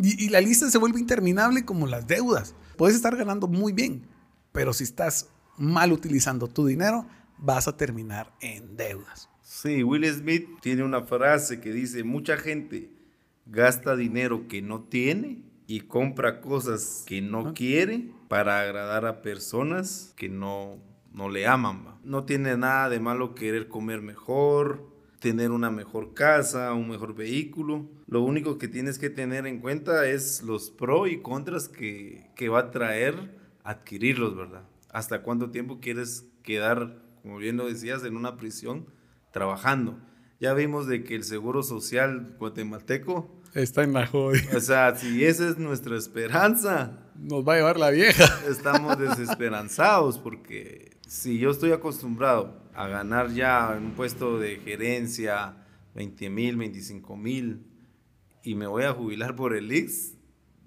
y, 0.03 0.25
y 0.25 0.29
la 0.29 0.41
lista 0.41 0.71
se 0.71 0.79
vuelve 0.79 1.01
interminable 1.01 1.65
como 1.65 1.89
las 1.89 2.07
deudas. 2.07 2.55
Puedes 2.77 2.95
estar 2.95 3.17
ganando 3.17 3.49
muy 3.49 3.73
bien, 3.73 4.07
pero 4.53 4.73
si 4.73 4.85
estás 4.85 5.31
mal 5.59 5.93
utilizando 5.93 6.49
tu 6.49 6.67
dinero, 6.67 7.07
vas 7.39 7.69
a 7.69 7.77
terminar 7.77 8.33
en 8.41 8.77
deudas. 8.77 9.29
Sí, 9.43 9.83
Will 9.83 10.07
Smith 10.07 10.49
tiene 10.61 10.83
una 10.83 11.03
frase 11.03 11.61
que 11.61 11.73
dice, 11.73 12.05
mucha 12.05 12.37
gente 12.37 12.91
gasta 13.47 13.97
dinero 13.97 14.49
que 14.49 14.63
no 14.63 14.83
tiene 14.85 15.43
y 15.67 15.81
compra 15.81 16.41
cosas 16.41 17.05
que 17.07 17.21
no 17.21 17.55
quiere 17.55 18.11
para 18.29 18.61
agradar 18.61 19.05
a 19.07 19.23
personas 19.23 20.15
que 20.17 20.29
no, 20.29 20.79
no 21.13 21.29
le 21.29 21.47
aman. 21.47 21.99
No 22.05 22.25
tiene 22.25 22.57
nada 22.57 22.89
de 22.89 23.01
malo 23.01 23.35
querer 23.35 23.69
comer 23.69 24.01
mejor, 24.01 24.89
tener 25.19 25.51
una 25.51 25.71
mejor 25.71 26.15
casa, 26.15 26.73
un 26.73 26.89
mejor 26.89 27.15
vehículo. 27.15 27.89
Lo 28.07 28.23
único 28.23 28.59
que 28.59 28.69
tienes 28.69 28.99
que 28.99 29.11
tener 29.11 29.47
en 29.47 29.61
cuenta 29.61 30.07
es 30.07 30.43
los 30.43 30.71
pros 30.71 31.11
y 31.11 31.19
contras 31.21 31.69
que, 31.69 32.31
que 32.37 32.49
va 32.49 32.61
a 32.61 32.71
traer 32.71 33.39
adquirirlos, 33.65 34.37
¿verdad? 34.37 34.65
Hasta 34.93 35.23
cuánto 35.23 35.51
tiempo 35.51 35.81
quieres 35.81 36.27
quedar, 36.43 37.03
como 37.23 37.39
bien 37.39 37.57
lo 37.57 37.67
decías, 37.67 38.05
en 38.05 38.17
una 38.17 38.37
prisión 38.37 38.87
trabajando. 39.33 39.99
Ya 40.39 40.55
vimos 40.55 40.87
de 40.87 41.05
que 41.05 41.15
el 41.15 41.25
Seguro 41.25 41.63
Social 41.63 42.37
guatemalteco 42.39 43.43
está 43.55 43.83
en 43.83 43.93
la 43.93 44.07
joya. 44.07 44.43
O 44.57 44.61
sea, 44.61 44.95
si 44.97 45.25
esa 45.25 45.49
es 45.49 45.59
nuestra 45.59 45.97
esperanza, 45.97 46.99
nos 47.17 47.47
va 47.47 47.55
a 47.55 47.57
llevar 47.57 47.79
la 47.79 47.91
vieja. 47.91 48.25
Estamos 48.49 48.99
desesperanzados 48.99 50.19
porque 50.19 50.97
si 51.07 51.39
yo 51.39 51.51
estoy 51.51 51.73
acostumbrado 51.73 52.63
a 52.75 52.89
ganar 52.89 53.31
ya 53.33 53.75
en 53.77 53.85
un 53.85 53.93
puesto 53.93 54.39
de 54.39 54.57
gerencia 54.57 55.57
20 55.95 56.31
mil, 56.31 56.57
25 56.57 57.17
mil 57.17 57.67
y 58.43 58.55
me 58.55 58.67
voy 58.67 58.85
a 58.85 58.93
jubilar 58.93 59.37
por 59.37 59.55
el 59.55 59.71
IX, 59.71 60.15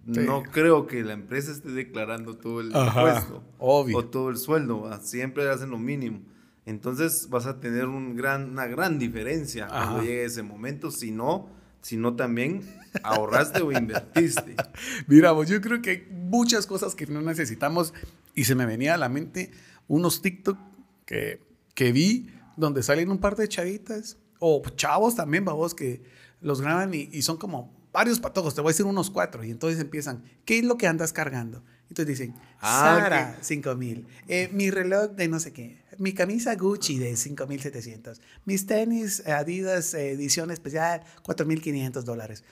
no 0.06 0.44
creo 0.44 0.88
que 0.88 1.04
la 1.04 1.14
empresa 1.14 1.52
esté 1.52 1.72
declarando 1.72 2.38
todo 2.38 2.62
el 2.62 2.68
impuesto 2.68 3.44
o 3.58 4.06
todo 4.06 4.30
el 4.30 4.38
sueldo, 4.38 4.90
siempre 5.02 5.50
hacen 5.50 5.70
lo 5.70 5.78
mínimo. 5.78 6.22
Entonces 6.66 7.30
vas 7.30 7.46
a 7.46 7.60
tener 7.60 7.86
un 7.86 8.16
gran, 8.16 8.52
una 8.52 8.66
gran 8.66 8.98
diferencia 8.98 9.68
cuando 9.68 10.02
llegue 10.02 10.26
ese 10.26 10.42
momento, 10.42 10.90
si 10.90 11.12
no, 11.12 11.50
si 11.82 11.98
no 11.98 12.16
también 12.16 12.62
ahorraste 13.04 13.62
o 13.62 13.72
invertiste. 13.72 14.56
Mira, 15.08 15.34
pues 15.36 15.50
yo 15.50 15.62
creo 15.62 15.82
que 15.82 15.90
hay 15.90 16.08
muchas 16.12 16.66
cosas 16.66 16.96
que 16.96 17.06
no 17.06 17.22
necesitamos 17.22 17.94
y 18.34 18.46
se 18.46 18.56
me 18.56 18.66
venía 18.66 18.96
a 18.96 18.98
la 18.98 19.10
mente 19.10 19.52
unos 19.88 20.22
TikTok 20.22 20.58
que 21.06 21.46
que 21.76 21.92
vi 21.92 22.32
donde 22.58 22.82
salen 22.82 23.12
un 23.12 23.20
par 23.20 23.36
de 23.36 23.48
chavitas 23.48 24.18
o 24.40 24.64
chavos 24.76 25.16
también, 25.16 25.46
babos, 25.46 25.76
que 25.76 26.02
los 26.42 26.62
graban 26.62 26.94
y, 26.94 27.22
son 27.22 27.38
como 27.38 27.75
varios 27.96 28.20
patojos, 28.20 28.54
te 28.54 28.60
voy 28.60 28.72
a 28.72 28.74
decir 28.74 28.86
unos 28.86 29.10
cuatro, 29.10 29.42
y 29.46 29.52
entonces 29.52 29.80
empiezan, 29.80 30.22
¿qué 30.44 30.60
es 30.60 30.66
lo 30.66 30.78
que 30.78 30.86
andas 30.86 31.14
cargando? 31.14 31.64
Entonces 31.88 32.08
dicen, 32.08 32.36
ah, 32.60 33.00
Sara, 33.00 33.38
5 33.40 33.76
mil, 33.76 34.06
eh, 34.28 34.50
mi 34.52 34.70
reloj 34.70 35.12
de 35.12 35.30
no 35.30 35.40
sé 35.40 35.54
qué, 35.54 35.82
mi 35.98 36.12
camisa 36.12 36.56
Gucci 36.56 37.00
de 37.00 37.16
5,700, 37.16 38.20
mis 38.44 38.66
tenis 38.66 39.26
Adidas 39.26 39.94
edición 39.94 40.52
especial, 40.52 41.04
4,500 41.24 42.04
dólares. 42.04 42.44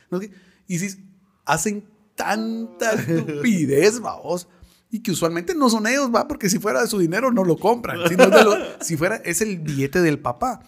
Y 0.65 0.79
si 0.79 0.97
hacen 1.43 1.83
tanta 2.15 2.93
estupidez, 2.93 3.99
vamos, 3.99 4.47
y 4.89 5.01
que 5.01 5.11
usualmente 5.11 5.55
no 5.55 5.69
son 5.69 5.87
ellos, 5.87 6.09
va, 6.15 6.25
porque 6.25 6.49
si 6.49 6.57
fuera 6.57 6.79
de 6.81 6.87
su 6.87 6.99
dinero 6.99 7.33
no 7.33 7.43
lo 7.43 7.57
compran. 7.57 7.97
Si, 8.07 8.15
si 8.85 8.95
fuera, 8.95 9.17
es 9.17 9.41
el 9.41 9.59
billete 9.59 10.01
del 10.01 10.19
papá. 10.19 10.61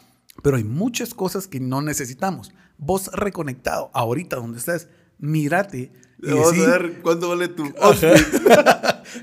Pero 0.44 0.58
hay 0.58 0.66
muchas 0.66 1.14
cosas 1.14 1.48
que 1.48 1.60
no 1.60 1.82
necesitamos. 1.82 2.52
Vos 2.78 3.10
reconectado, 3.14 3.90
ahorita 3.94 4.38
donde 4.38 4.60
estás, 4.60 4.88
mírate. 5.18 5.92
Y 6.22 6.30
a 6.30 6.52
ver 6.52 7.02
cuánto 7.02 7.30
vale 7.30 7.50
tu 7.50 7.66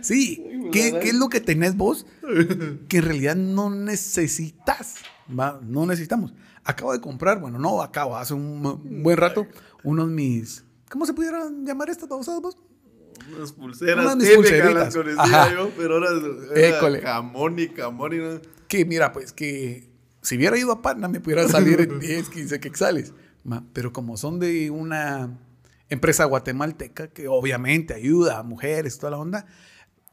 Sí, 0.02 0.44
¿Qué, 0.72 0.98
¿qué, 1.00 1.08
es 1.08 1.14
lo 1.14 1.28
que 1.28 1.40
tenés 1.40 1.76
vos 1.76 2.06
que 2.88 2.98
en 2.98 3.04
realidad 3.04 3.36
no 3.36 3.70
necesitas? 3.70 4.96
¿va? 5.38 5.60
No 5.62 5.86
necesitamos. 5.86 6.32
Acabo 6.64 6.92
de 6.92 7.00
comprar, 7.00 7.40
bueno, 7.40 7.58
no 7.58 7.82
acabo, 7.82 8.16
hace 8.16 8.34
un 8.34 9.02
buen 9.02 9.16
rato, 9.16 9.46
unos 9.82 10.08
mis. 10.08 10.64
¿Cómo 10.88 11.06
se 11.06 11.14
pudieran 11.14 11.64
llamar 11.64 11.90
estas 11.90 12.08
babosadas 12.08 12.40
vos? 12.40 12.58
Unas 13.36 13.52
pulseras 13.52 14.14
Unas 14.14 14.28
típicas, 14.28 14.74
las 14.74 14.94
conocía 14.94 15.52
yo, 15.52 15.70
pero 15.76 15.94
ahora 15.94 16.10
era 16.54 17.00
jamón 17.00 17.58
y 17.58 17.68
camón 17.68 18.12
y 18.14 18.48
Que 18.68 18.84
mira, 18.84 19.12
pues 19.12 19.32
que 19.32 19.90
si 20.22 20.36
hubiera 20.36 20.56
ido 20.58 20.72
a 20.72 20.82
Panamá 20.82 21.08
me 21.08 21.20
pudiera 21.20 21.48
salir 21.48 21.80
en 21.80 21.98
10, 21.98 22.28
15 22.28 22.60
quexales. 22.60 23.12
Pero 23.72 23.92
como 23.92 24.16
son 24.16 24.38
de 24.38 24.70
una 24.70 25.38
empresa 25.88 26.24
guatemalteca 26.24 27.08
que 27.08 27.28
obviamente 27.28 27.94
ayuda 27.94 28.38
a 28.38 28.42
mujeres, 28.42 28.98
toda 28.98 29.10
la 29.10 29.18
onda, 29.18 29.46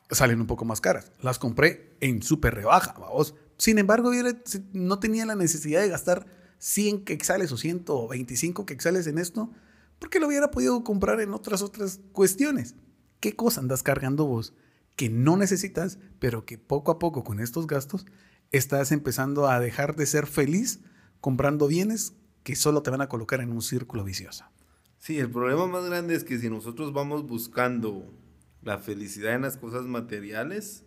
salen 0.09 0.41
un 0.41 0.47
poco 0.47 0.65
más 0.65 0.81
caras. 0.81 1.11
Las 1.21 1.39
compré 1.39 1.95
en 1.99 2.21
súper 2.21 2.55
rebaja, 2.55 2.95
vamos. 2.99 3.35
Sin 3.57 3.77
embargo, 3.77 4.11
no 4.73 4.99
tenía 4.99 5.25
la 5.25 5.35
necesidad 5.35 5.81
de 5.81 5.89
gastar 5.89 6.25
100 6.57 7.05
quexales 7.05 7.51
o 7.51 7.57
125 7.57 8.65
quexales 8.65 9.07
en 9.07 9.17
esto, 9.17 9.51
porque 9.99 10.19
lo 10.19 10.27
hubiera 10.27 10.51
podido 10.51 10.83
comprar 10.83 11.21
en 11.21 11.33
otras 11.33 11.61
otras 11.61 11.99
cuestiones. 12.11 12.75
¿Qué 13.19 13.35
cosa 13.35 13.61
andas 13.61 13.83
cargando 13.83 14.25
vos 14.25 14.53
que 14.95 15.09
no 15.09 15.37
necesitas, 15.37 15.97
pero 16.19 16.45
que 16.45 16.57
poco 16.57 16.91
a 16.91 16.99
poco 16.99 17.23
con 17.23 17.39
estos 17.39 17.67
gastos 17.67 18.05
estás 18.51 18.91
empezando 18.91 19.47
a 19.47 19.59
dejar 19.61 19.95
de 19.95 20.05
ser 20.05 20.27
feliz 20.27 20.81
comprando 21.21 21.67
bienes 21.67 22.13
que 22.43 22.55
solo 22.55 22.81
te 22.81 22.89
van 22.89 23.01
a 23.01 23.09
colocar 23.09 23.41
en 23.41 23.51
un 23.51 23.61
círculo 23.61 24.03
vicioso. 24.03 24.45
Sí, 24.97 25.17
el 25.17 25.29
problema 25.29 25.65
más 25.67 25.85
grande 25.85 26.15
es 26.15 26.23
que 26.23 26.37
si 26.39 26.49
nosotros 26.49 26.93
vamos 26.93 27.25
buscando 27.25 28.05
la 28.61 28.77
felicidad 28.77 29.35
en 29.35 29.43
las 29.43 29.57
cosas 29.57 29.85
materiales, 29.85 30.85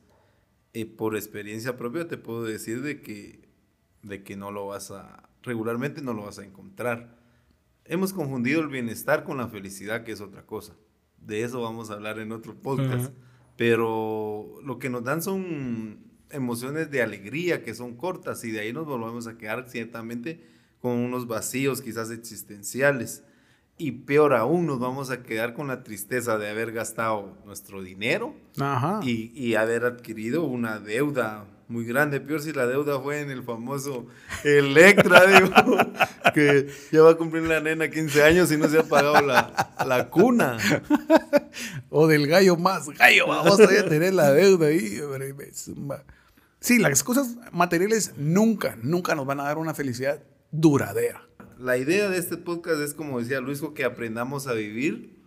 eh, 0.74 0.86
por 0.86 1.16
experiencia 1.16 1.76
propia 1.76 2.08
te 2.08 2.18
puedo 2.18 2.44
decir 2.44 2.82
de 2.82 3.00
que, 3.00 3.48
de 4.02 4.22
que 4.22 4.36
no 4.36 4.50
lo 4.50 4.66
vas 4.66 4.90
a, 4.90 5.28
regularmente 5.42 6.02
no 6.02 6.12
lo 6.12 6.24
vas 6.24 6.38
a 6.38 6.44
encontrar. 6.44 7.18
Hemos 7.84 8.12
confundido 8.12 8.60
el 8.60 8.68
bienestar 8.68 9.24
con 9.24 9.38
la 9.38 9.48
felicidad, 9.48 10.04
que 10.04 10.12
es 10.12 10.20
otra 10.20 10.46
cosa. 10.46 10.74
De 11.18 11.42
eso 11.42 11.60
vamos 11.60 11.90
a 11.90 11.94
hablar 11.94 12.18
en 12.18 12.32
otro 12.32 12.54
podcast. 12.54 13.12
Pero 13.56 14.60
lo 14.64 14.78
que 14.78 14.88
nos 14.88 15.04
dan 15.04 15.22
son 15.22 16.12
emociones 16.30 16.90
de 16.90 17.02
alegría 17.02 17.62
que 17.62 17.74
son 17.74 17.96
cortas 17.96 18.44
y 18.44 18.50
de 18.50 18.60
ahí 18.60 18.72
nos 18.72 18.86
volvemos 18.86 19.26
a 19.26 19.36
quedar 19.36 19.68
ciertamente 19.68 20.51
con 20.82 20.98
unos 20.98 21.28
vacíos 21.28 21.80
quizás 21.80 22.10
existenciales. 22.10 23.22
Y 23.78 23.92
peor 23.92 24.34
aún, 24.34 24.66
nos 24.66 24.80
vamos 24.80 25.10
a 25.10 25.22
quedar 25.22 25.54
con 25.54 25.68
la 25.68 25.82
tristeza 25.82 26.36
de 26.36 26.50
haber 26.50 26.72
gastado 26.72 27.38
nuestro 27.46 27.82
dinero 27.82 28.34
Y, 29.02 29.32
y, 29.34 29.54
haber 29.54 29.84
adquirido 29.84 30.44
una 30.44 30.78
deuda 30.78 31.46
muy 31.68 31.84
grande. 31.84 32.20
Peor 32.20 32.42
si 32.42 32.52
la 32.52 32.66
deuda 32.66 33.00
fue 33.00 33.20
en 33.20 33.30
el 33.30 33.42
famoso 33.42 34.06
Electra, 34.44 35.26
digo, 35.26 35.50
que 36.34 36.68
ya 36.90 37.02
va 37.02 37.12
a 37.12 37.14
cumplir 37.14 37.44
la 37.44 37.60
nena 37.60 37.88
15 37.88 38.22
años 38.22 38.52
y 38.52 38.56
no 38.56 38.68
se 38.68 38.78
ha 38.78 38.82
pagado 38.82 39.24
la, 39.24 39.72
la 39.86 40.10
cuna. 40.10 40.58
o 41.90 42.06
del 42.06 42.26
gallo 42.26 42.56
más 42.56 42.88
gallo, 42.90 43.26
vamos 43.26 43.58
a 43.58 43.66
tener 43.66 44.12
la 44.12 44.32
deuda 44.32 44.66
ahí. 44.66 45.00
Sí, 46.60 46.78
las 46.78 47.02
cosas 47.02 47.36
materiales 47.52 48.12
nunca, 48.16 48.76
nunca 48.82 49.14
nos 49.14 49.26
van 49.26 49.40
a 49.40 49.44
dar 49.44 49.58
una 49.58 49.74
felicidad 49.74 50.22
duradera. 50.52 51.26
La 51.58 51.76
idea 51.76 52.08
de 52.08 52.18
este 52.18 52.36
podcast 52.36 52.80
es, 52.80 52.94
como 52.94 53.18
decía 53.18 53.40
Luis, 53.40 53.60
que 53.74 53.84
aprendamos 53.84 54.46
a 54.46 54.52
vivir 54.52 55.20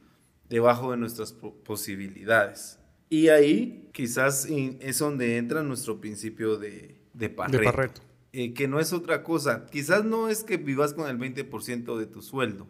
debajo 0.47 0.91
de 0.91 0.97
nuestras 0.97 1.33
posibilidades. 1.33 2.79
Y 3.09 3.27
ahí 3.27 3.89
quizás 3.93 4.47
es 4.47 4.99
donde 4.99 5.37
entra 5.37 5.63
nuestro 5.63 5.99
principio 5.99 6.57
de, 6.57 7.01
de 7.13 7.29
Parreto. 7.29 8.01
Eh, 8.31 8.53
que 8.53 8.67
no 8.67 8.79
es 8.79 8.93
otra 8.93 9.23
cosa. 9.23 9.65
Quizás 9.67 10.05
no 10.05 10.29
es 10.29 10.43
que 10.43 10.57
vivas 10.57 10.93
con 10.93 11.09
el 11.09 11.17
20% 11.17 11.97
de 11.97 12.05
tu 12.05 12.21
sueldo, 12.21 12.67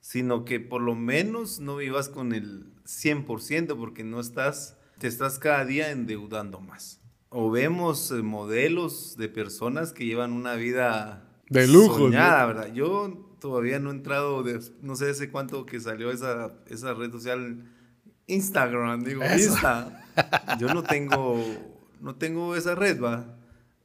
sino 0.00 0.44
que 0.44 0.60
por 0.60 0.82
lo 0.82 0.94
menos 0.94 1.60
no 1.60 1.76
vivas 1.76 2.08
con 2.08 2.32
el 2.32 2.72
100% 2.84 3.76
porque 3.76 4.04
no 4.04 4.20
estás, 4.20 4.76
te 4.98 5.06
estás 5.06 5.38
cada 5.38 5.64
día 5.64 5.90
endeudando 5.90 6.60
más 6.60 7.02
o 7.32 7.50
vemos 7.50 8.10
eh, 8.10 8.22
modelos 8.22 9.16
de 9.16 9.28
personas 9.28 9.92
que 9.92 10.04
llevan 10.04 10.32
una 10.32 10.54
vida 10.54 11.31
de 11.52 11.68
lujo. 11.68 11.98
Soñada, 11.98 12.46
¿verdad? 12.46 12.72
Yo 12.72 13.36
todavía 13.40 13.78
no 13.78 13.90
he 13.90 13.94
entrado, 13.94 14.44
no 14.80 14.96
sé 14.96 15.10
hace 15.10 15.30
cuánto 15.30 15.66
que 15.66 15.80
salió 15.80 16.10
esa, 16.10 16.52
esa 16.68 16.94
red 16.94 17.10
social, 17.10 17.64
Instagram, 18.26 19.04
digo, 19.04 19.22
Insta. 19.24 20.06
Yo 20.58 20.72
no 20.72 20.82
tengo, 20.82 21.44
no 22.00 22.14
tengo 22.14 22.56
esa 22.56 22.74
red, 22.74 23.00
va. 23.00 23.36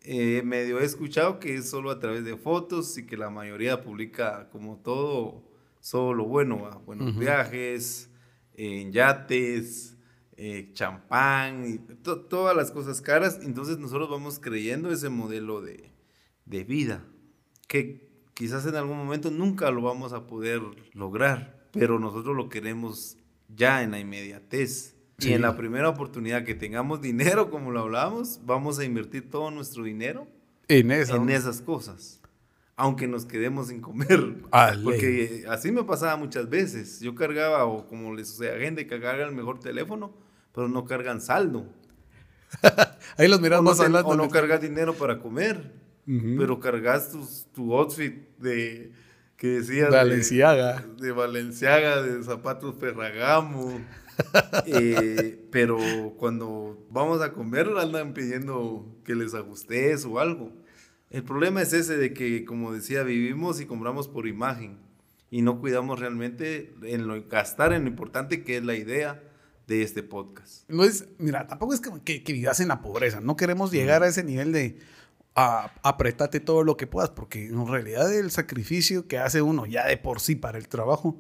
Eh, 0.03 0.41
medio 0.45 0.79
he 0.79 0.85
escuchado 0.85 1.39
que 1.39 1.55
es 1.55 1.69
solo 1.69 1.91
a 1.91 1.99
través 1.99 2.23
de 2.23 2.37
fotos 2.37 2.97
y 2.97 3.05
que 3.05 3.17
la 3.17 3.29
mayoría 3.29 3.83
publica 3.83 4.47
como 4.51 4.77
todo, 4.77 5.43
solo 5.81 6.13
lo 6.13 6.25
bueno, 6.25 6.61
¿va? 6.61 6.77
buenos 6.77 7.17
viajes, 7.17 8.09
en 8.53 8.93
yates, 8.93 9.97
eh, 10.37 10.69
champán 10.71 11.65
y 11.67 11.77
todas 12.29 12.55
las 12.55 12.71
cosas 12.71 13.01
caras. 13.01 13.39
Entonces 13.43 13.79
nosotros 13.79 14.09
vamos 14.09 14.39
creyendo 14.39 14.91
ese 14.91 15.09
modelo 15.09 15.61
de, 15.61 15.91
de 16.45 16.63
vida 16.63 17.03
que 17.67 18.07
quizás 18.33 18.65
en 18.65 18.75
algún 18.75 18.97
momento 18.97 19.31
nunca 19.31 19.69
lo 19.71 19.81
vamos 19.81 20.13
a 20.13 20.27
poder 20.27 20.61
lograr, 20.93 21.67
pero 21.71 21.99
nosotros 21.99 22.35
lo 22.35 22.49
queremos 22.49 23.17
ya 23.55 23.83
en 23.83 23.91
la 23.91 23.99
inmediatez. 23.99 24.95
Y 25.19 25.33
en 25.33 25.41
la 25.41 25.57
primera 25.57 25.89
oportunidad 25.89 26.43
que 26.43 26.53
tengamos 26.53 27.01
dinero, 27.01 27.49
como 27.49 27.71
lo 27.71 27.79
hablamos, 27.79 28.39
vamos 28.45 28.77
a 28.77 28.85
invertir 28.85 29.31
todo 29.31 29.49
nuestro 29.49 29.83
dinero 29.83 30.27
en, 30.67 30.91
en 30.91 31.29
esas 31.29 31.61
cosas. 31.61 32.21
Aunque 32.75 33.07
nos 33.07 33.25
quedemos 33.25 33.69
sin 33.69 33.81
comer. 33.81 34.35
Porque 34.83 35.45
así 35.49 35.71
me 35.71 35.83
pasaba 35.83 36.15
muchas 36.17 36.47
veces. 36.47 36.99
Yo 36.99 37.15
cargaba, 37.15 37.65
o 37.65 37.87
como 37.87 38.13
les 38.13 38.27
sucede 38.27 38.55
a 38.55 38.59
gente 38.59 38.85
que 38.85 38.99
carga 38.99 39.25
el 39.25 39.33
mejor 39.33 39.59
teléfono, 39.59 40.13
pero 40.53 40.67
no 40.67 40.85
cargan 40.85 41.19
saldo. 41.19 41.65
Ahí 43.17 43.27
los 43.27 43.41
miramos 43.41 43.79
adelante. 43.79 44.11
O 44.11 44.15
no 44.15 44.29
cargas 44.29 44.61
dinero 44.61 44.93
para 44.93 45.17
comer, 45.17 45.73
pero 46.37 46.59
cargas 46.59 47.11
tu, 47.53 47.75
outfit 47.75 48.13
de 48.37 48.91
que 49.35 49.47
decías 49.47 49.91
Valenciaga. 49.91 50.85
De, 50.97 51.11
Valenciaga, 51.11 52.01
de 52.01 52.23
zapatos 52.23 52.75
Ferragamo. 52.79 53.79
Eh, 54.65 55.45
pero 55.51 55.77
cuando 56.17 56.87
vamos 56.89 57.21
a 57.21 57.33
comer 57.33 57.67
andan 57.77 58.15
pidiendo 58.15 58.97
que 59.05 59.13
les 59.13 59.35
ajustes 59.35 60.05
o 60.05 60.17
algo. 60.17 60.51
El 61.11 61.23
problema 61.23 61.61
es 61.61 61.71
ese 61.71 61.97
de 61.97 62.13
que, 62.13 62.43
como 62.43 62.73
decía, 62.73 63.03
vivimos 63.03 63.61
y 63.61 63.67
compramos 63.67 64.07
por 64.07 64.27
imagen 64.27 64.79
y 65.29 65.43
no 65.43 65.59
cuidamos 65.59 65.99
realmente 65.99 66.73
en 66.83 67.07
lo 67.07 67.23
gastar 67.27 67.73
en 67.73 67.83
lo 67.83 67.89
importante 67.89 68.43
que 68.43 68.57
es 68.57 68.65
la 68.65 68.75
idea 68.75 69.23
de 69.67 69.83
este 69.83 70.01
podcast. 70.01 70.69
No 70.69 70.83
es, 70.83 71.07
mira, 71.17 71.47
tampoco 71.47 71.73
es 71.73 71.81
que, 71.81 72.23
que, 72.23 72.33
vivas 72.33 72.59
en 72.59 72.69
la 72.69 72.81
pobreza. 72.81 73.19
No 73.21 73.35
queremos 73.35 73.71
llegar 73.71 74.03
a 74.03 74.07
ese 74.07 74.23
nivel 74.23 74.51
de 74.51 74.79
a, 75.37 75.71
apretate 75.83 76.39
todo 76.39 76.63
lo 76.63 76.75
que 76.75 76.87
puedas, 76.87 77.11
porque 77.11 77.45
en 77.45 77.67
realidad 77.67 78.13
el 78.13 78.31
sacrificio 78.31 79.07
que 79.07 79.19
hace 79.19 79.41
uno 79.43 79.67
ya 79.67 79.85
de 79.85 79.95
por 79.95 80.19
sí 80.19 80.35
para 80.35 80.57
el 80.57 80.67
trabajo 80.67 81.19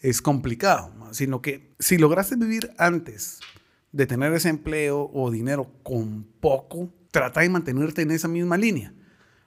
es 0.00 0.22
complicado, 0.22 0.92
sino 1.12 1.42
que 1.42 1.74
si 1.78 1.98
lograste 1.98 2.36
vivir 2.36 2.72
antes 2.78 3.38
de 3.92 4.06
tener 4.06 4.32
ese 4.32 4.48
empleo 4.48 5.10
o 5.12 5.30
dinero 5.30 5.70
con 5.82 6.24
poco, 6.40 6.88
trata 7.10 7.42
de 7.42 7.50
mantenerte 7.50 8.00
en 8.00 8.12
esa 8.12 8.28
misma 8.28 8.56
línea. 8.56 8.94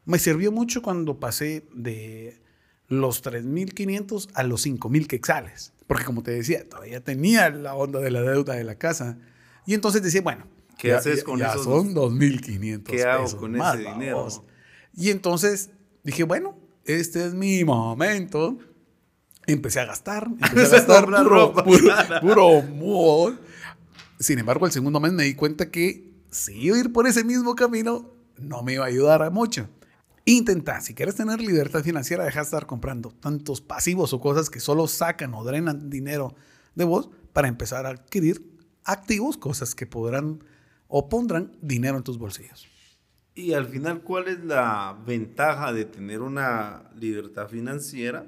Me 0.06 0.20
sirvió 0.20 0.52
mucho 0.52 0.84
cuando 0.84 1.20
pasé 1.20 1.66
de 1.74 2.40
los 2.88 3.24
3.500 3.24 4.30
a 4.36 4.44
los 4.44 4.68
5.000 4.68 5.08
quexales. 5.08 5.74
Porque 5.88 6.06
como 6.06 6.22
te 6.22 6.32
decía, 6.32 6.70
todavía 6.70 7.04
tenía 7.04 7.50
la 7.50 7.74
onda 7.74 8.00
de 8.00 8.12
la 8.12 8.22
deuda 8.22 8.54
de 8.54 8.64
la 8.64 8.76
casa. 8.76 9.18
Y 9.66 9.74
entonces 9.74 10.04
decía, 10.04 10.22
bueno, 10.22 10.46
¿qué 10.84 10.94
haces 10.94 11.24
con 11.24 11.40
ya 11.40 11.52
esos? 11.54 11.64
son 11.64 11.96
2.500 11.96 12.84
¿Qué 12.84 13.04
hago 13.04 13.38
con 13.38 13.56
ese 13.56 13.78
dinero? 13.78 14.28
Y 14.94 15.10
entonces 15.10 15.70
dije, 16.04 16.24
bueno, 16.24 16.58
este 16.86 17.26
es 17.26 17.34
mi 17.34 17.64
momento. 17.64 18.58
Empecé 19.48 19.80
a 19.80 19.86
gastar, 19.86 20.28
empecé 20.42 20.76
a 20.76 20.80
gastar 20.80 21.06
puro, 21.06 21.24
ropa. 21.24 21.64
Puro, 22.22 23.38
Sin 24.20 24.40
embargo, 24.40 24.66
el 24.66 24.72
segundo 24.72 25.00
mes 25.00 25.14
me 25.14 25.24
di 25.24 25.36
cuenta 25.36 25.72
que 25.72 26.12
si 26.32 26.54
iba 26.66 26.76
a 26.76 26.80
ir 26.80 26.92
por 26.92 27.08
ese 27.08 27.24
mismo 27.24 27.56
camino, 27.56 28.12
no 28.38 28.62
me 28.62 28.74
iba 28.74 28.84
a 28.84 28.88
ayudar 28.88 29.24
a 29.24 29.30
mucho. 29.30 29.70
Intenta, 30.26 30.80
si 30.82 30.94
quieres 30.94 31.16
tener 31.16 31.42
libertad 31.42 31.84
financiera, 31.84 32.24
deja 32.24 32.40
de 32.40 32.46
estar 32.46 32.66
comprando 32.66 33.12
tantos 33.12 33.60
pasivos 33.62 34.14
o 34.14 34.22
cosas 34.22 34.50
que 34.50 34.60
solo 34.60 34.88
sacan 34.88 35.34
o 35.34 35.44
drenan 35.44 35.90
dinero 35.90 36.36
de 36.76 36.86
vos 36.86 37.10
para 37.34 37.48
empezar 37.50 37.86
a 37.86 37.90
adquirir 37.90 38.50
activos, 38.86 39.38
cosas 39.38 39.76
que 39.76 39.86
podrán 39.86 40.44
o 40.96 41.10
pondrán 41.10 41.52
dinero 41.60 41.98
en 41.98 42.04
tus 42.04 42.20
bolsillos. 42.20 42.68
Y 43.34 43.54
al 43.54 43.66
final, 43.66 44.02
¿cuál 44.02 44.28
es 44.28 44.46
la 44.46 44.96
ventaja 45.08 45.74
de 45.74 45.86
tener 45.86 46.22
una 46.22 46.84
libertad 46.96 47.48
financiera? 47.48 48.28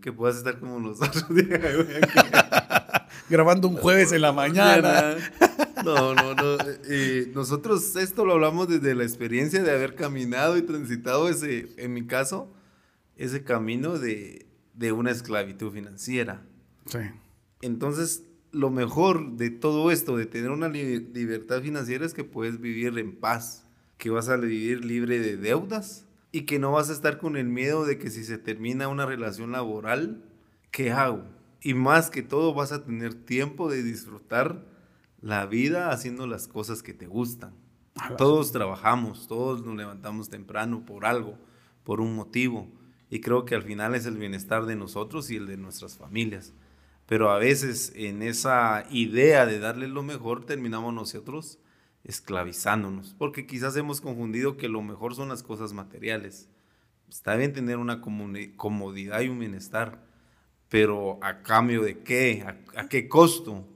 Que 0.00 0.10
puedas 0.10 0.38
estar 0.38 0.58
como 0.58 0.80
los 0.80 0.98
Grabando 3.28 3.68
un 3.68 3.76
jueves 3.76 4.12
en 4.12 4.22
la 4.22 4.32
mañana. 4.32 5.16
No, 5.84 6.14
no, 6.14 6.34
no. 6.34 6.56
Eh, 6.88 7.30
nosotros 7.34 7.94
esto 7.96 8.24
lo 8.24 8.32
hablamos 8.32 8.68
desde 8.68 8.94
la 8.94 9.02
experiencia 9.02 9.62
de 9.62 9.70
haber 9.70 9.94
caminado 9.94 10.56
y 10.56 10.62
transitado 10.62 11.28
ese, 11.28 11.74
en 11.76 11.92
mi 11.92 12.06
caso, 12.06 12.50
ese 13.16 13.44
camino 13.44 13.98
de, 13.98 14.46
de 14.72 14.92
una 14.92 15.10
esclavitud 15.10 15.70
financiera. 15.72 16.40
Sí. 16.86 17.00
Entonces, 17.60 18.22
lo 18.52 18.70
mejor 18.70 19.36
de 19.36 19.50
todo 19.50 19.90
esto, 19.90 20.16
de 20.16 20.26
tener 20.26 20.50
una 20.50 20.68
libertad 20.68 21.62
financiera, 21.62 22.06
es 22.06 22.14
que 22.14 22.24
puedes 22.24 22.60
vivir 22.60 22.98
en 22.98 23.16
paz, 23.16 23.66
que 23.98 24.10
vas 24.10 24.28
a 24.28 24.36
vivir 24.36 24.84
libre 24.84 25.18
de 25.18 25.36
deudas 25.36 26.06
y 26.32 26.42
que 26.42 26.58
no 26.58 26.72
vas 26.72 26.90
a 26.90 26.92
estar 26.92 27.18
con 27.18 27.36
el 27.36 27.48
miedo 27.48 27.84
de 27.84 27.98
que 27.98 28.10
si 28.10 28.24
se 28.24 28.38
termina 28.38 28.88
una 28.88 29.06
relación 29.06 29.52
laboral, 29.52 30.22
¿qué 30.70 30.92
hago? 30.92 31.24
Y 31.60 31.74
más 31.74 32.10
que 32.10 32.22
todo 32.22 32.54
vas 32.54 32.72
a 32.72 32.84
tener 32.84 33.14
tiempo 33.14 33.70
de 33.70 33.82
disfrutar 33.82 34.64
la 35.20 35.46
vida 35.46 35.90
haciendo 35.90 36.26
las 36.26 36.46
cosas 36.46 36.82
que 36.82 36.94
te 36.94 37.06
gustan. 37.06 37.52
Todos 38.16 38.52
trabajamos, 38.52 39.26
todos 39.26 39.64
nos 39.64 39.76
levantamos 39.76 40.30
temprano 40.30 40.86
por 40.86 41.04
algo, 41.04 41.36
por 41.82 42.00
un 42.00 42.14
motivo. 42.14 42.68
Y 43.10 43.20
creo 43.20 43.44
que 43.44 43.56
al 43.56 43.62
final 43.62 43.94
es 43.94 44.06
el 44.06 44.16
bienestar 44.16 44.66
de 44.66 44.76
nosotros 44.76 45.30
y 45.30 45.36
el 45.36 45.46
de 45.46 45.56
nuestras 45.56 45.96
familias. 45.96 46.52
Pero 47.08 47.30
a 47.30 47.38
veces 47.38 47.90
en 47.96 48.22
esa 48.22 48.84
idea 48.90 49.46
de 49.46 49.58
darle 49.58 49.88
lo 49.88 50.02
mejor 50.02 50.44
terminamos 50.44 50.92
nosotros 50.92 51.58
esclavizándonos, 52.04 53.14
porque 53.16 53.46
quizás 53.46 53.74
hemos 53.76 54.02
confundido 54.02 54.58
que 54.58 54.68
lo 54.68 54.82
mejor 54.82 55.14
son 55.14 55.30
las 55.30 55.42
cosas 55.42 55.72
materiales. 55.72 56.50
Está 57.08 57.34
bien 57.36 57.54
tener 57.54 57.78
una 57.78 58.02
comodidad 58.02 59.22
y 59.22 59.28
un 59.28 59.38
bienestar, 59.38 60.04
pero 60.68 61.18
a 61.22 61.42
cambio 61.42 61.82
de 61.82 62.00
qué, 62.00 62.44
a, 62.76 62.88
qué 62.88 63.08
costo. 63.08 63.66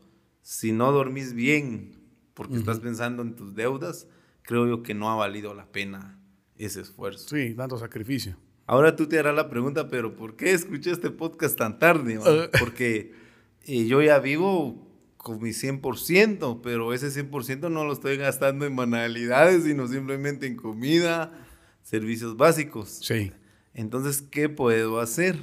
Si 0.42 0.72
no 0.72 0.92
dormís 0.92 1.32
bien 1.32 2.02
porque 2.34 2.56
estás 2.56 2.80
pensando 2.80 3.22
en 3.22 3.34
tus 3.34 3.54
deudas, 3.54 4.08
creo 4.42 4.66
yo 4.66 4.82
que 4.82 4.92
no 4.92 5.10
ha 5.10 5.14
valido 5.14 5.54
la 5.54 5.72
pena 5.72 6.20
ese 6.56 6.82
esfuerzo. 6.82 7.34
Sí, 7.34 7.54
tanto 7.54 7.78
sacrificio. 7.78 8.36
Ahora 8.66 8.94
tú 8.94 9.06
te 9.06 9.18
harás 9.18 9.34
la 9.34 9.48
pregunta, 9.48 9.88
pero 9.88 10.14
¿por 10.16 10.36
qué 10.36 10.52
escuché 10.52 10.90
este 10.90 11.10
podcast 11.10 11.56
tan 11.56 11.78
tarde? 11.78 12.20
Porque 12.60 13.21
eh, 13.66 13.86
yo 13.86 14.02
ya 14.02 14.18
vivo 14.18 14.76
con 15.16 15.40
mi 15.40 15.50
100%, 15.50 16.60
pero 16.62 16.92
ese 16.92 17.08
100% 17.08 17.70
no 17.70 17.84
lo 17.84 17.92
estoy 17.92 18.16
gastando 18.16 18.66
en 18.66 18.74
banalidades, 18.74 19.64
sino 19.64 19.86
simplemente 19.86 20.46
en 20.46 20.56
comida, 20.56 21.32
servicios 21.82 22.36
básicos. 22.36 22.98
Sí. 23.02 23.32
Entonces, 23.72 24.22
¿qué 24.22 24.48
puedo 24.48 25.00
hacer? 25.00 25.36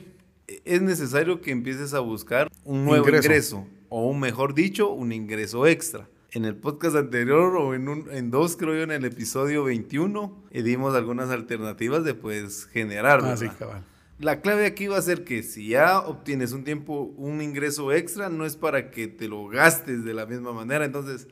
E, 0.48 0.62
es 0.66 0.82
necesario 0.82 1.42
que 1.42 1.52
empieces 1.52 1.94
a 1.94 2.00
buscar 2.00 2.52
un 2.66 2.84
nuevo 2.86 3.08
ingreso, 3.08 3.66
o 3.88 4.08
un 4.08 4.20
mejor 4.20 4.54
dicho, 4.54 4.90
un 4.92 5.14
ingreso 5.14 5.66
extra. 5.66 6.10
En 6.32 6.46
el 6.46 6.56
podcast 6.56 6.96
anterior 6.96 7.56
o 7.56 7.74
en, 7.74 7.88
un, 7.88 8.12
en 8.12 8.30
dos, 8.30 8.56
creo 8.56 8.76
yo, 8.76 8.84
en 8.84 8.92
el 8.92 9.06
episodio 9.06 9.64
21, 9.64 10.44
eh, 10.52 10.62
dimos 10.62 10.94
algunas 10.94 11.32
alternativas 11.32 12.04
de 12.04 12.14
pues 12.14 12.66
generar. 12.66 13.22
Ah, 13.24 13.36
sí, 13.36 13.48
cabal 13.58 13.84
la 14.20 14.42
clave 14.42 14.66
aquí 14.66 14.88
va 14.88 14.98
a 14.98 15.02
ser 15.02 15.24
que 15.24 15.44
si 15.44 15.70
ya 15.70 16.00
obtienes 16.00 16.52
un 16.52 16.64
tiempo, 16.64 17.14
un 17.18 17.42
ingreso 17.42 17.92
extra, 17.94 18.30
no 18.30 18.46
es 18.46 18.56
para 18.56 18.92
que 18.92 19.08
te 19.08 19.28
lo 19.28 19.48
gastes 19.48 20.04
de 20.04 20.14
la 20.14 20.26
misma 20.26 20.52
manera. 20.52 20.86
Entonces, 20.86 21.28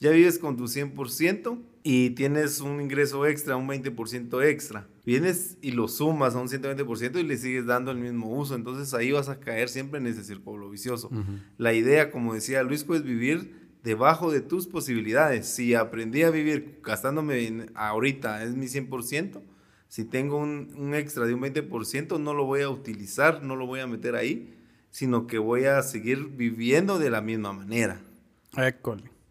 ya 0.00 0.10
vives 0.10 0.38
con 0.38 0.56
tu 0.56 0.64
100% 0.64 1.58
y 1.82 2.10
tienes 2.10 2.60
un 2.60 2.80
ingreso 2.80 3.26
extra, 3.26 3.56
un 3.56 3.68
20% 3.68 4.44
extra. 4.44 4.88
Vienes 5.06 5.58
y 5.62 5.70
lo 5.70 5.86
sumas 5.86 6.34
a 6.34 6.40
un 6.40 6.48
120% 6.48 7.20
y 7.20 7.22
le 7.22 7.36
sigues 7.36 7.66
dando 7.66 7.90
el 7.90 7.98
mismo 7.98 8.34
uso. 8.36 8.54
Entonces 8.54 8.92
ahí 8.94 9.12
vas 9.12 9.28
a 9.28 9.38
caer 9.38 9.68
siempre 9.68 10.00
en 10.00 10.06
ese 10.06 10.24
círculo 10.24 10.68
vicioso. 10.68 11.10
La 11.56 11.72
idea, 11.72 12.10
como 12.10 12.34
decía 12.34 12.62
Luis, 12.62 12.84
es 12.88 13.02
vivir 13.02 13.68
debajo 13.82 14.32
de 14.32 14.40
tus 14.40 14.66
posibilidades. 14.66 15.46
Si 15.46 15.74
aprendí 15.74 16.22
a 16.22 16.30
vivir 16.30 16.80
gastándome 16.82 17.66
ahorita, 17.74 18.42
es 18.42 18.54
mi 18.56 18.66
100%, 18.66 19.40
si 19.88 20.04
tengo 20.04 20.38
un, 20.38 20.94
extra 20.94 21.26
de 21.26 21.34
un 21.34 21.42
20%, 21.42 22.20
no 22.20 22.34
lo 22.34 22.44
voy 22.44 22.62
a 22.62 22.68
utilizar, 22.68 23.42
no 23.42 23.56
lo 23.56 23.66
voy 23.66 23.80
a 23.80 23.86
meter 23.86 24.16
ahí, 24.16 24.54
sino 24.90 25.26
que 25.26 25.38
voy 25.38 25.64
a 25.64 25.82
seguir 25.82 26.30
viviendo 26.30 26.98
de 26.98 27.10
la 27.10 27.20
misma 27.20 27.52
manera. 27.52 28.00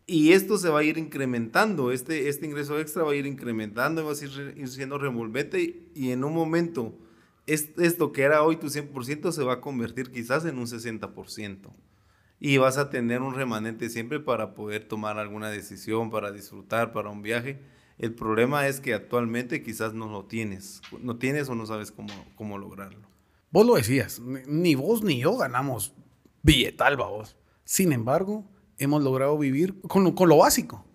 Y 0.05 0.33
esto 0.33 0.57
se 0.57 0.69
va 0.69 0.79
a 0.79 0.83
ir 0.83 0.97
incrementando, 0.97 1.91
este, 1.91 2.27
este 2.27 2.45
ingreso 2.45 2.79
extra 2.79 3.03
va 3.03 3.11
a 3.11 3.15
ir 3.15 3.25
incrementando, 3.25 4.05
va 4.05 4.11
a 4.11 4.55
ir, 4.55 4.67
siendo 4.67 4.97
revolvente 4.97 5.89
y, 5.93 6.11
en 6.11 6.23
un 6.23 6.33
momento 6.33 6.93
esto 7.45 8.13
que 8.13 8.21
era 8.21 8.41
hoy 8.41 8.55
tu 8.55 8.67
100% 8.67 9.31
se 9.33 9.43
va 9.43 9.53
a 9.53 9.61
convertir 9.61 10.11
quizás 10.11 10.45
en 10.45 10.57
un 10.57 10.65
60%. 10.65 11.57
Y 12.39 12.57
vas 12.57 12.77
a 12.77 12.89
tener 12.89 13.21
un 13.21 13.35
remanente 13.35 13.89
siempre 13.89 14.19
para 14.19 14.53
poder 14.53 14.85
tomar 14.85 15.17
alguna 15.17 15.49
decisión, 15.49 16.09
para 16.09 16.31
disfrutar, 16.31 16.93
para 16.93 17.09
un 17.09 17.21
viaje 17.21 17.59
el 17.97 18.13
problema 18.13 18.67
es 18.67 18.79
que 18.79 18.93
actualmente 18.93 19.63
quizás 19.63 19.93
no 19.93 20.08
lo 20.08 20.25
tienes, 20.25 20.82
no 21.01 21.17
tienes 21.17 21.49
o 21.49 21.56
no 21.56 21.65
sabes 21.65 21.91
cómo, 21.91 22.13
cómo 22.36 22.58
lograrlo. 22.58 23.08
Vos 23.51 23.65
lo 23.65 23.75
decías, 23.75 24.19
ni 24.19 24.75
vos 24.75 25.03
ni 25.03 25.19
yo 25.19 25.38
ganamos 25.38 25.93
billetal, 26.41 26.97
vos. 26.97 27.36
Sin 27.65 27.93
embargo, 27.93 28.45
hemos 28.77 29.03
logrado 29.03 29.38
vivir 29.38 29.79
con, 29.82 30.12
con 30.13 30.29
lo 30.29 30.38
básico. 30.38 30.86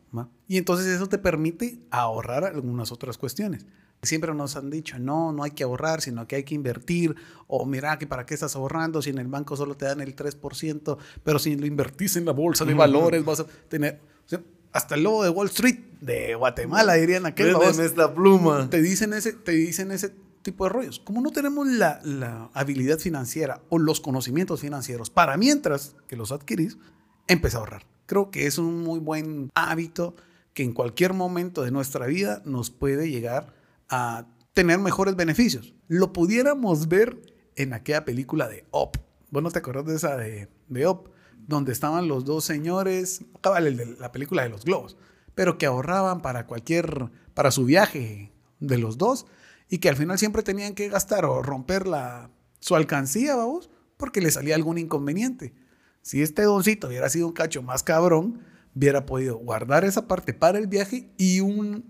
Y 0.48 0.56
entonces 0.56 0.86
eso 0.86 1.06
te 1.08 1.18
permite 1.18 1.78
ahorrar 1.90 2.44
algunas 2.44 2.90
otras 2.90 3.18
cuestiones. 3.18 3.66
Siempre 4.02 4.32
nos 4.32 4.56
han 4.56 4.70
dicho, 4.70 4.98
no, 4.98 5.32
no 5.32 5.42
hay 5.42 5.50
que 5.50 5.64
ahorrar, 5.64 6.00
sino 6.00 6.26
que 6.26 6.36
hay 6.36 6.44
que 6.44 6.54
invertir. 6.54 7.14
O 7.46 7.66
mira, 7.66 7.98
que 7.98 8.06
para 8.06 8.24
qué 8.24 8.32
estás 8.32 8.56
ahorrando 8.56 9.02
si 9.02 9.10
en 9.10 9.18
el 9.18 9.26
banco 9.26 9.56
solo 9.56 9.76
te 9.76 9.84
dan 9.84 10.00
el 10.00 10.16
3%, 10.16 10.96
pero 11.22 11.38
si 11.38 11.54
lo 11.56 11.66
invertís 11.66 12.16
en 12.16 12.24
la 12.24 12.32
bolsa 12.32 12.64
de 12.64 12.72
valores 12.72 13.24
vas 13.24 13.40
a 13.40 13.46
tener 13.68 14.00
hasta 14.72 14.94
el 14.94 15.02
lobo 15.02 15.24
de 15.24 15.30
Wall 15.30 15.48
Street 15.48 15.80
de 16.00 16.34
Guatemala, 16.34 16.94
dirían 16.94 17.26
aquel. 17.26 17.56
esta 17.80 18.14
pluma. 18.14 18.68
Te 18.70 18.80
dicen, 18.80 19.12
ese, 19.12 19.32
te 19.32 19.52
dicen 19.52 19.90
ese 19.90 20.14
tipo 20.42 20.64
de 20.64 20.70
rollos. 20.70 21.00
Como 21.00 21.20
no 21.20 21.30
tenemos 21.30 21.66
la, 21.66 22.00
la, 22.04 22.50
habilidad 22.54 22.98
financiera 22.98 23.60
o 23.68 23.78
los 23.78 24.00
conocimientos 24.00 24.60
financieros 24.60 25.10
para 25.10 25.36
mientras 25.36 25.96
que 26.06 26.16
los 26.16 26.32
adquirís, 26.32 26.78
empieza 27.26 27.58
a 27.58 27.60
ahorrar. 27.60 27.86
Creo 28.06 28.30
que 28.30 28.46
es 28.46 28.58
un 28.58 28.82
muy 28.82 29.00
buen 29.00 29.50
hábito 29.54 30.14
que 30.54 30.62
en 30.62 30.72
cualquier 30.72 31.12
momento 31.12 31.62
de 31.62 31.70
nuestra 31.70 32.06
vida 32.06 32.42
nos 32.44 32.70
puede 32.70 33.10
llegar 33.10 33.54
a 33.88 34.26
tener 34.54 34.78
mejores 34.78 35.14
beneficios. 35.14 35.74
Lo 35.88 36.12
pudiéramos 36.12 36.88
ver 36.88 37.20
en 37.56 37.74
aquella 37.74 38.04
película 38.04 38.48
de 38.48 38.64
Op. 38.70 38.96
¿Vos 39.30 39.42
no 39.42 39.50
te 39.50 39.58
acordás 39.58 39.86
de 39.86 39.96
esa 39.96 40.16
de, 40.16 40.48
de 40.68 40.86
Op? 40.86 41.08
donde 41.48 41.72
estaban 41.72 42.06
los 42.06 42.24
dos 42.26 42.44
señores, 42.44 43.22
de 43.42 43.96
la 43.98 44.12
película 44.12 44.42
de 44.42 44.50
los 44.50 44.64
globos, 44.64 44.96
pero 45.38 45.56
que 45.56 45.66
ahorraban 45.66 46.20
para 46.20 46.48
cualquier, 46.48 47.12
para 47.32 47.52
su 47.52 47.64
viaje 47.64 48.32
de 48.58 48.76
los 48.76 48.98
dos 48.98 49.26
y 49.68 49.78
que 49.78 49.88
al 49.88 49.94
final 49.94 50.18
siempre 50.18 50.42
tenían 50.42 50.74
que 50.74 50.88
gastar 50.88 51.24
o 51.24 51.42
romper 51.42 51.86
la, 51.86 52.28
su 52.58 52.74
alcancía, 52.74 53.36
vamos, 53.36 53.70
porque 53.96 54.20
le 54.20 54.32
salía 54.32 54.56
algún 54.56 54.78
inconveniente. 54.78 55.54
Si 56.02 56.22
este 56.22 56.42
doncito 56.42 56.88
hubiera 56.88 57.08
sido 57.08 57.28
un 57.28 57.34
cacho 57.34 57.62
más 57.62 57.84
cabrón, 57.84 58.40
hubiera 58.74 59.06
podido 59.06 59.36
guardar 59.36 59.84
esa 59.84 60.08
parte 60.08 60.34
para 60.34 60.58
el 60.58 60.66
viaje 60.66 61.08
y 61.18 61.38
un 61.38 61.84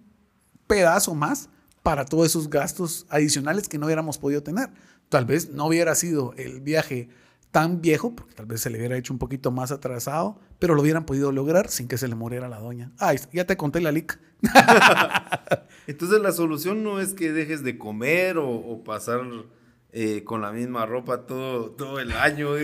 pedazo 0.66 1.14
más 1.14 1.48
para 1.82 2.04
todos 2.04 2.26
esos 2.26 2.50
gastos 2.50 3.06
adicionales 3.08 3.66
que 3.66 3.78
no 3.78 3.86
hubiéramos 3.86 4.18
podido 4.18 4.42
tener. 4.42 4.68
Tal 5.08 5.24
vez 5.24 5.48
no 5.48 5.68
hubiera 5.68 5.94
sido 5.94 6.34
el 6.36 6.60
viaje 6.60 7.08
tan 7.50 7.80
viejo, 7.80 8.14
porque 8.14 8.34
tal 8.34 8.46
vez 8.46 8.60
se 8.60 8.70
le 8.70 8.78
hubiera 8.78 8.96
hecho 8.96 9.12
un 9.12 9.18
poquito 9.18 9.50
más 9.50 9.72
atrasado, 9.72 10.38
pero 10.58 10.74
lo 10.74 10.82
hubieran 10.82 11.04
podido 11.04 11.32
lograr 11.32 11.68
sin 11.68 11.88
que 11.88 11.98
se 11.98 12.08
le 12.08 12.14
muriera 12.14 12.48
la 12.48 12.60
doña. 12.60 12.92
Ay, 12.98 13.18
ya 13.32 13.46
te 13.46 13.56
conté 13.56 13.80
la 13.80 13.92
lic. 13.92 14.18
Entonces 15.86 16.20
la 16.20 16.32
solución 16.32 16.84
no 16.84 17.00
es 17.00 17.14
que 17.14 17.32
dejes 17.32 17.62
de 17.62 17.78
comer 17.78 18.36
o, 18.38 18.82
pasar 18.84 19.20
eh, 19.92 20.22
con 20.24 20.42
la 20.42 20.52
misma 20.52 20.86
ropa 20.86 21.26
todo, 21.26 21.70
todo 21.70 22.00
el 22.00 22.12
año. 22.12 22.50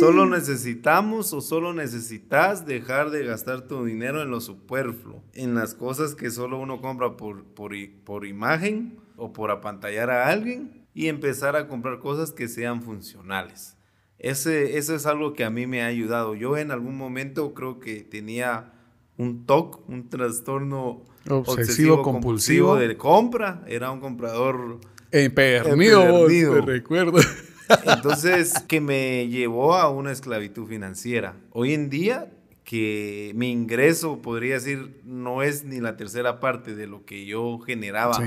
Solo 0.00 0.24
necesitamos 0.24 1.34
o 1.34 1.42
solo 1.42 1.74
necesitas 1.74 2.64
dejar 2.64 3.10
de 3.10 3.22
gastar 3.22 3.68
tu 3.68 3.84
dinero 3.84 4.22
en 4.22 4.30
lo 4.30 4.40
superfluo, 4.40 5.22
en 5.34 5.54
las 5.54 5.74
cosas 5.74 6.14
que 6.14 6.30
solo 6.30 6.58
uno 6.58 6.80
compra 6.80 7.18
por, 7.18 7.44
por, 7.44 7.72
por 8.02 8.24
imagen 8.24 8.98
o 9.16 9.34
por 9.34 9.50
apantallar 9.50 10.08
a 10.08 10.28
alguien 10.28 10.83
y 10.94 11.08
empezar 11.08 11.56
a 11.56 11.66
comprar 11.66 11.98
cosas 11.98 12.30
que 12.30 12.48
sean 12.48 12.82
funcionales. 12.82 13.76
Ese, 14.18 14.78
eso 14.78 14.94
es 14.94 15.04
algo 15.06 15.34
que 15.34 15.44
a 15.44 15.50
mí 15.50 15.66
me 15.66 15.82
ha 15.82 15.86
ayudado. 15.86 16.34
Yo 16.34 16.56
en 16.56 16.70
algún 16.70 16.96
momento 16.96 17.52
creo 17.52 17.80
que 17.80 18.02
tenía 18.02 18.72
un 19.18 19.44
TOC, 19.44 19.88
un 19.88 20.08
trastorno 20.08 21.04
obsesivo, 21.28 22.02
compulsivo 22.02 22.76
de 22.76 22.96
compra. 22.96 23.62
Era 23.66 23.90
un 23.90 24.00
comprador 24.00 24.78
empedernido, 25.10 26.54
te 26.54 26.60
recuerdo. 26.60 27.18
Entonces, 27.86 28.54
que 28.68 28.80
me 28.80 29.28
llevó 29.28 29.74
a 29.74 29.90
una 29.90 30.12
esclavitud 30.12 30.66
financiera. 30.66 31.36
Hoy 31.50 31.74
en 31.74 31.90
día, 31.90 32.30
que 32.62 33.32
mi 33.34 33.50
ingreso, 33.50 34.22
podría 34.22 34.54
decir, 34.54 35.00
no 35.04 35.42
es 35.42 35.64
ni 35.64 35.80
la 35.80 35.96
tercera 35.96 36.40
parte 36.40 36.74
de 36.74 36.86
lo 36.86 37.04
que 37.04 37.26
yo 37.26 37.58
generaba 37.58 38.18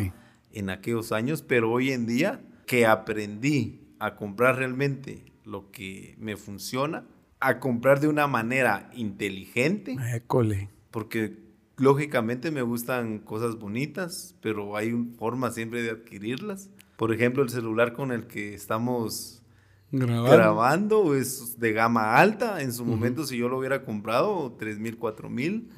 en 0.53 0.69
aquellos 0.69 1.11
años, 1.11 1.43
pero 1.43 1.71
hoy 1.71 1.91
en 1.91 2.05
día 2.07 2.41
que 2.67 2.85
aprendí 2.85 3.95
a 3.97 4.15
comprar 4.15 4.57
realmente 4.57 5.33
lo 5.43 5.71
que 5.71 6.15
me 6.19 6.37
funciona, 6.37 7.05
a 7.39 7.59
comprar 7.59 7.99
de 7.99 8.07
una 8.07 8.27
manera 8.27 8.91
inteligente. 8.93 9.95
École. 10.13 10.69
Porque 10.91 11.39
lógicamente 11.77 12.51
me 12.51 12.61
gustan 12.61 13.19
cosas 13.19 13.57
bonitas, 13.57 14.35
pero 14.41 14.75
hay 14.75 14.91
forma 15.17 15.49
siempre 15.49 15.81
de 15.81 15.91
adquirirlas. 15.91 16.69
Por 16.97 17.13
ejemplo, 17.13 17.41
el 17.41 17.49
celular 17.49 17.93
con 17.93 18.11
el 18.11 18.27
que 18.27 18.53
estamos 18.53 19.41
grabando, 19.91 21.15
es 21.15 21.59
de 21.59 21.71
gama 21.71 22.17
alta. 22.17 22.61
En 22.61 22.73
su 22.73 22.83
momento, 22.83 23.25
si 23.25 23.37
yo 23.37 23.47
lo 23.47 23.57
hubiera 23.57 23.85
comprado, 23.85 24.55
3 24.59 24.79
mil, 24.79 24.97
4 24.97 25.29
mil. 25.29 25.69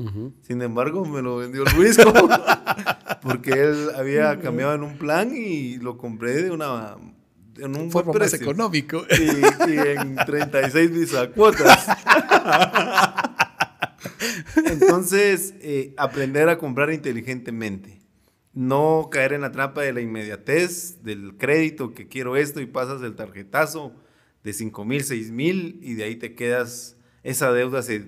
Sin 0.42 0.62
embargo, 0.62 1.06
me 1.06 1.22
lo 1.22 1.38
vendió 1.38 1.64
Luis 1.76 1.98
porque 3.22 3.52
él 3.52 3.90
había 3.96 4.40
cambiado 4.40 4.76
en 4.76 4.84
un 4.84 4.98
plan 4.98 5.32
y 5.36 5.78
lo 5.78 5.98
compré 5.98 6.44
de 6.44 6.52
una 6.52 6.96
en 7.58 7.76
un 7.76 7.92
forma 7.92 8.14
más 8.14 8.34
económico. 8.34 9.06
Y, 9.10 9.72
y 9.72 9.78
en 9.78 10.16
36 10.16 10.92
bisacuotas. 10.92 11.88
Entonces, 14.66 15.54
eh, 15.60 15.94
aprender 15.98 16.48
a 16.50 16.58
comprar 16.58 16.92
inteligentemente 16.94 18.00
no 18.54 19.10
caer 19.12 19.34
en 19.34 19.42
la 19.42 19.52
trampa 19.52 19.82
de 19.82 19.94
la 19.94 20.02
inmediatez, 20.02 21.04
del 21.04 21.38
crédito, 21.38 21.94
que 21.94 22.08
quiero 22.08 22.36
esto 22.36 22.60
y 22.60 22.66
pasas 22.66 23.02
el 23.02 23.16
tarjetazo 23.16 23.94
de 24.44 24.54
5 24.54 24.86
mil, 24.86 25.04
6 25.04 25.32
mil 25.32 25.80
y 25.82 25.94
de 25.94 26.04
ahí 26.04 26.16
te 26.16 26.36
quedas, 26.36 26.98
esa 27.24 27.52
deuda 27.52 27.84
se, 27.84 28.00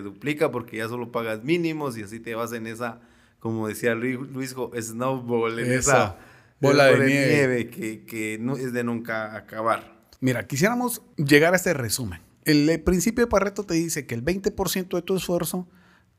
duplica 0.00 0.50
porque 0.50 0.78
ya 0.78 0.88
solo 0.88 1.12
pagas 1.12 1.44
mínimos 1.44 1.96
y 1.98 2.02
así 2.02 2.20
te 2.20 2.34
vas 2.34 2.52
en 2.52 2.66
esa, 2.66 3.00
como 3.46 3.68
decía 3.68 3.94
Luis, 3.94 4.54
snowball, 4.80 5.58
en 5.58 5.72
esa, 5.72 6.18
bola 6.60 6.86
de, 6.86 7.06
nieve, 7.06 7.70
que, 7.70 8.38
no, 8.40 8.56
es 8.56 8.72
de 8.72 8.84
nunca 8.84 9.36
acabar. 9.36 10.06
Mira, 10.20 10.46
quisiéramos 10.46 11.02
llegar 11.16 11.52
a 11.52 11.56
este 11.56 11.74
resumen. 11.74 12.20
El, 12.44 12.68
el 12.68 12.80
principio 12.82 13.24
de 13.24 13.30
Pareto 13.30 13.64
te 13.64 13.74
dice 13.74 14.06
que 14.06 14.14
el 14.14 14.24
20% 14.24 14.88
de 14.94 15.02
tu 15.02 15.16
esfuerzo 15.16 15.68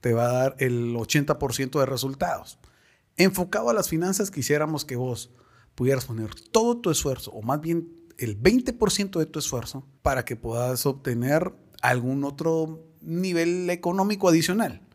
te 0.02 0.14
va 0.14 0.30
a 0.30 0.34
dar 0.34 0.56
el 0.60 0.94
80% 0.96 1.80
de 1.80 1.86
resultados. 1.86 2.60
Enfocado 3.16 3.70
a 3.70 3.74
las 3.74 3.90
finanzas, 3.90 4.30
quisiéramos 4.30 4.86
que 4.86 4.96
vos 4.96 5.32
pudieras 5.76 6.06
poner 6.06 6.34
todo 6.52 6.78
tu 6.78 6.90
esfuerzo, 6.92 7.32
o 7.32 7.42
más 7.42 7.62
bien 7.62 7.90
el 8.18 8.42
20% 8.42 9.20
de 9.20 9.26
tu 9.26 9.40
esfuerzo, 9.40 9.88
para 10.02 10.26
que 10.26 10.36
puedas 10.36 10.86
obtener 10.86 11.54
algún 11.82 12.24
otro 12.24 12.84
nivel 13.02 13.70
económico 13.70 14.30
adicional. 14.30 14.87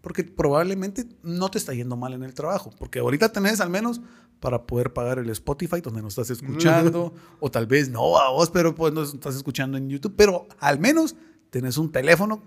Porque 0.00 0.24
probablemente 0.24 1.06
no 1.22 1.50
te 1.50 1.58
está 1.58 1.72
yendo 1.74 1.96
mal 1.96 2.12
en 2.12 2.22
el 2.22 2.34
trabajo, 2.34 2.70
porque 2.78 2.98
ahorita 2.98 3.32
tenés 3.32 3.60
al 3.60 3.70
menos 3.70 4.00
para 4.40 4.66
poder 4.66 4.92
pagar 4.92 5.18
el 5.18 5.28
Spotify 5.30 5.80
donde 5.80 6.02
nos 6.02 6.18
estás 6.18 6.30
escuchando, 6.30 7.14
o 7.40 7.50
tal 7.50 7.66
vez 7.66 7.90
no 7.90 8.18
a 8.18 8.30
vos, 8.30 8.50
pero 8.50 8.74
pues 8.74 8.92
nos 8.92 9.14
estás 9.14 9.36
escuchando 9.36 9.76
en 9.76 9.88
YouTube, 9.88 10.14
pero 10.16 10.46
al 10.58 10.78
menos 10.78 11.16
tenés 11.50 11.76
un 11.76 11.92
teléfono 11.92 12.42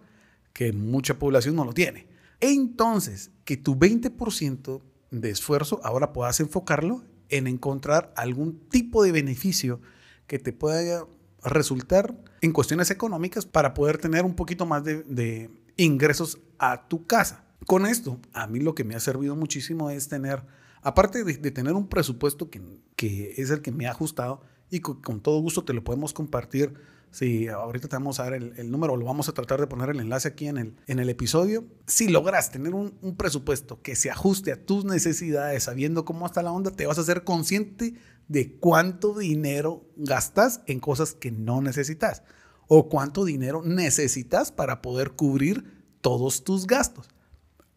que 0.53 0.73
mucha 0.73 1.19
población 1.19 1.55
no 1.55 1.65
lo 1.65 1.73
tiene. 1.73 2.07
Entonces, 2.39 3.31
que 3.45 3.57
tu 3.57 3.75
20% 3.75 4.81
de 5.11 5.29
esfuerzo, 5.29 5.79
ahora 5.83 6.13
puedas 6.13 6.39
enfocarlo 6.39 7.03
en 7.29 7.47
encontrar 7.47 8.13
algún 8.15 8.59
tipo 8.69 9.03
de 9.03 9.11
beneficio 9.11 9.79
que 10.27 10.39
te 10.39 10.53
pueda 10.53 11.05
resultar 11.43 12.15
en 12.41 12.51
cuestiones 12.51 12.89
económicas 12.91 13.45
para 13.45 13.73
poder 13.73 13.97
tener 13.97 14.25
un 14.25 14.35
poquito 14.35 14.65
más 14.65 14.83
de, 14.83 15.49
ingresos 15.77 16.39
a 16.59 16.87
tu 16.87 17.05
casa. 17.05 17.45
Con 17.65 17.85
esto, 17.85 18.19
a 18.33 18.47
mí 18.47 18.59
lo 18.59 18.75
que 18.75 18.83
me 18.83 18.95
ha 18.95 18.99
servido 18.99 19.35
muchísimo 19.35 19.89
es 19.89 20.07
tener, 20.09 20.43
aparte 20.81 21.23
de, 21.23 21.51
tener 21.51 21.73
un 21.73 21.87
presupuesto 21.87 22.49
que, 22.49 22.61
que, 22.95 23.33
es 23.37 23.49
el 23.49 23.61
que 23.61 23.71
me 23.71 23.87
ha 23.87 23.91
ajustado 23.91 24.41
y 24.69 24.79
con 24.79 25.21
todo 25.21 25.39
gusto 25.39 25.63
te 25.63 25.73
lo 25.73 25.83
podemos 25.83 26.13
compartir 26.13 26.73
si 27.13 27.47
ahorita 27.47 27.87
te 27.87 27.95
vamos 27.95 28.19
a 28.19 28.23
dar 28.23 28.33
el, 28.33 28.71
número, 28.71 28.97
lo 28.97 29.05
vamos 29.05 29.29
a 29.29 29.33
tratar 29.33 29.59
de 29.59 29.67
poner 29.67 29.91
el 29.91 29.99
enlace 29.99 30.29
aquí 30.29 30.47
en 30.47 30.57
el, 30.57 30.75
en 30.87 30.97
el 30.97 31.09
episodio. 31.09 31.63
Si 31.85 32.07
logras 32.07 32.51
tener 32.51 32.73
un, 32.73 32.91
presupuesto 33.15 33.83
que 33.83 33.95
se 33.95 34.09
ajuste 34.09 34.51
a 34.51 34.65
tus 34.65 34.83
necesidades, 34.83 35.65
sabiendo 35.65 36.05
cómo 36.05 36.25
está 36.25 36.41
la 36.41 36.51
onda, 36.51 36.71
te 36.71 36.87
vas 36.87 36.97
a 36.97 37.03
ser 37.03 37.23
consciente 37.23 37.93
de 38.27 38.57
cuánto 38.57 39.15
dinero 39.15 39.85
gastas 39.95 40.61
en 40.65 40.79
cosas 40.79 41.13
que 41.13 41.31
no 41.31 41.61
necesitas 41.61 42.23
o 42.67 42.89
cuánto 42.89 43.25
dinero 43.25 43.61
necesitas 43.63 44.51
para 44.51 44.81
poder 44.81 45.11
cubrir 45.11 45.63
todos 46.01 46.43
tus 46.43 46.67
gastos. 46.67 47.09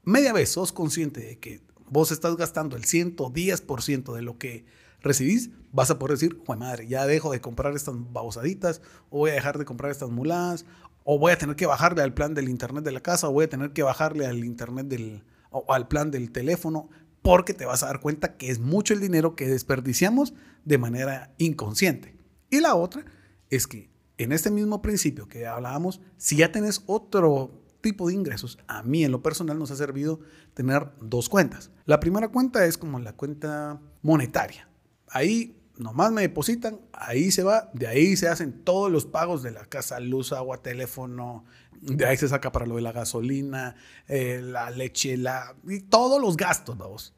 Media 0.05 0.33
vez 0.33 0.51
sos 0.51 0.73
consciente 0.73 1.21
de 1.21 1.39
que 1.39 1.61
vos 1.89 2.11
estás 2.11 2.37
gastando 2.37 2.77
el 2.77 2.85
110% 2.85 4.15
de 4.15 4.23
lo 4.23 4.39
que 4.39 4.65
recibís, 5.01 5.51
vas 5.73 5.91
a 5.91 5.99
poder 5.99 6.19
decir, 6.19 6.41
Juan 6.45 6.59
madre, 6.59 6.89
ya 6.89 7.07
dejo 7.07 7.31
de 7.31 7.41
comprar 7.41 7.75
estas 7.75 7.95
babosaditas, 8.13 8.83
o 9.11 9.19
voy 9.19 9.31
a 9.31 9.35
dejar 9.35 9.59
de 9.59 9.65
comprar 9.65 9.93
estas 9.93 10.11
muladas, 10.11 10.65
o 11.05 11.19
voy 11.19 11.33
a 11.33 11.39
tener 11.39 11.57
que 11.57 11.67
bajarle 11.67 12.03
al 12.03 12.15
plan 12.15 12.35
del 12.35 12.49
internet 12.49 12.85
de 12.85 12.93
la 12.93 13.01
casa, 13.01 13.29
o 13.29 13.33
voy 13.33 13.45
a 13.45 13.49
tener 13.49 13.73
que 13.73 13.83
bajarle 13.83 14.27
al 14.27 14.45
internet 14.45 14.87
del, 14.87 15.23
al 15.69 15.89
plan 15.89 16.11
del 16.11 16.33
teléfono, 16.33 16.89
porque 17.23 17.55
te 17.55 17.67
vas 17.67 17.83
a 17.83 17.87
dar 17.87 18.01
cuenta 18.01 18.37
que 18.37 18.51
es 18.51 18.59
mucho 18.59 18.95
el 18.95 19.01
dinero 19.01 19.35
que 19.35 19.49
desperdiciamos 19.49 20.35
de 20.65 20.79
manera 20.79 21.35
inconsciente. 21.39 22.17
Y 22.51 22.61
la 22.61 22.75
otra 22.75 23.05
es 23.51 23.67
que 23.67 23.91
en 24.19 24.33
este 24.33 24.51
mismo 24.51 24.83
principio 24.83 25.29
que 25.29 25.47
hablábamos, 25.47 26.01
si 26.17 26.37
ya 26.37 26.53
tenés 26.53 26.83
otro 26.87 27.63
tipo 27.81 28.09
de 28.09 28.15
ingresos, 28.15 28.59
a 28.67 28.83
mí 28.83 29.05
en 29.05 29.13
lo 29.13 29.23
personal 29.23 29.59
nos 29.59 29.71
ha 29.71 29.77
servido 29.77 30.21
tener 30.55 30.91
dos 31.01 31.29
cuentas. 31.29 31.71
La 31.85 32.01
primera 32.01 32.29
cuenta 32.29 32.65
es 32.67 32.79
como 32.79 32.99
la 32.99 33.13
cuenta 33.13 33.81
monetaria, 34.03 34.69
Ahí 35.09 35.57
nomás 35.79 36.11
me 36.11 36.23
depositan, 36.23 36.81
ahí 36.93 37.31
se 37.31 37.45
va, 37.45 37.71
de 37.75 37.87
ahí 37.87 38.17
se 38.17 38.29
hacen 38.29 38.65
todos 38.65 38.91
los 38.91 39.07
pagos 39.07 39.43
de 39.43 39.53
la 39.53 39.65
casa, 39.67 40.01
luz, 40.01 40.33
agua, 40.33 40.63
teléfono, 40.63 41.45
de 41.81 42.05
ahí 42.07 42.17
se 42.17 42.29
saca 42.29 42.51
para 42.51 42.67
lo 42.67 42.77
de 42.77 42.83
la 42.83 42.93
gasolina, 42.93 43.77
eh, 44.09 44.41
la 44.43 44.71
leche, 44.71 45.17
la, 45.17 45.55
y 45.69 45.81
todos 45.81 46.21
los 46.21 46.37
gastos, 46.37 46.77
vamos. 46.77 47.15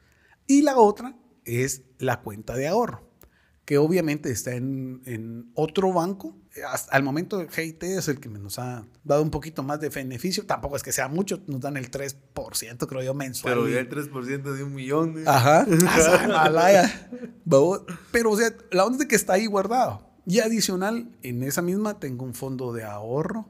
Y 0.47 0.63
la 0.63 0.77
otra 0.77 1.17
es 1.45 1.83
la 1.99 2.21
cuenta 2.21 2.55
de 2.57 2.69
ahorro 2.69 3.09
que 3.69 3.77
obviamente 3.77 4.31
está 4.31 4.55
en, 4.55 5.51
otro 5.53 5.93
banco. 5.93 6.35
Hasta 6.67 6.95
al 6.95 7.03
momento 7.03 7.47
GIT 7.49 7.83
es 7.85 8.09
el 8.09 8.21
que 8.21 8.29
nos 8.29 8.59
ha 8.59 8.87
dado 9.05 9.23
un 9.23 9.31
poquito 9.31 9.63
más 9.63 9.81
de 9.81 9.89
beneficio. 9.89 10.47
Tampoco 10.47 10.77
es 10.77 10.83
que 10.83 10.93
sea 10.93 11.09
mucho, 11.09 11.41
nos 11.47 11.61
dan 11.61 11.77
el 11.77 11.91
3%, 11.91 12.87
creo 12.87 13.03
yo, 13.03 13.15
mensual. 13.15 13.55
Pero 13.55 13.69
ya 13.69 13.81
el 13.81 13.89
3% 13.89 14.43
de 14.43 14.63
un 14.63 14.75
millón. 14.75 15.19
¿eh? 15.19 15.25
Ajá. 15.27 15.67
Pero, 18.13 18.31
o 18.31 18.37
sea, 18.37 18.55
la 18.71 18.85
onda 18.85 18.97
es 18.97 19.01
de 19.01 19.09
que 19.09 19.17
está 19.17 19.35
ahí 19.35 19.47
guardado. 19.47 20.07
Y 20.27 20.41
adicional, 20.41 21.11
en 21.23 21.43
esa 21.43 21.63
misma 21.63 21.99
tengo 21.99 22.25
un 22.25 22.35
fondo 22.35 22.73
de 22.73 22.85
ahorro, 22.85 23.49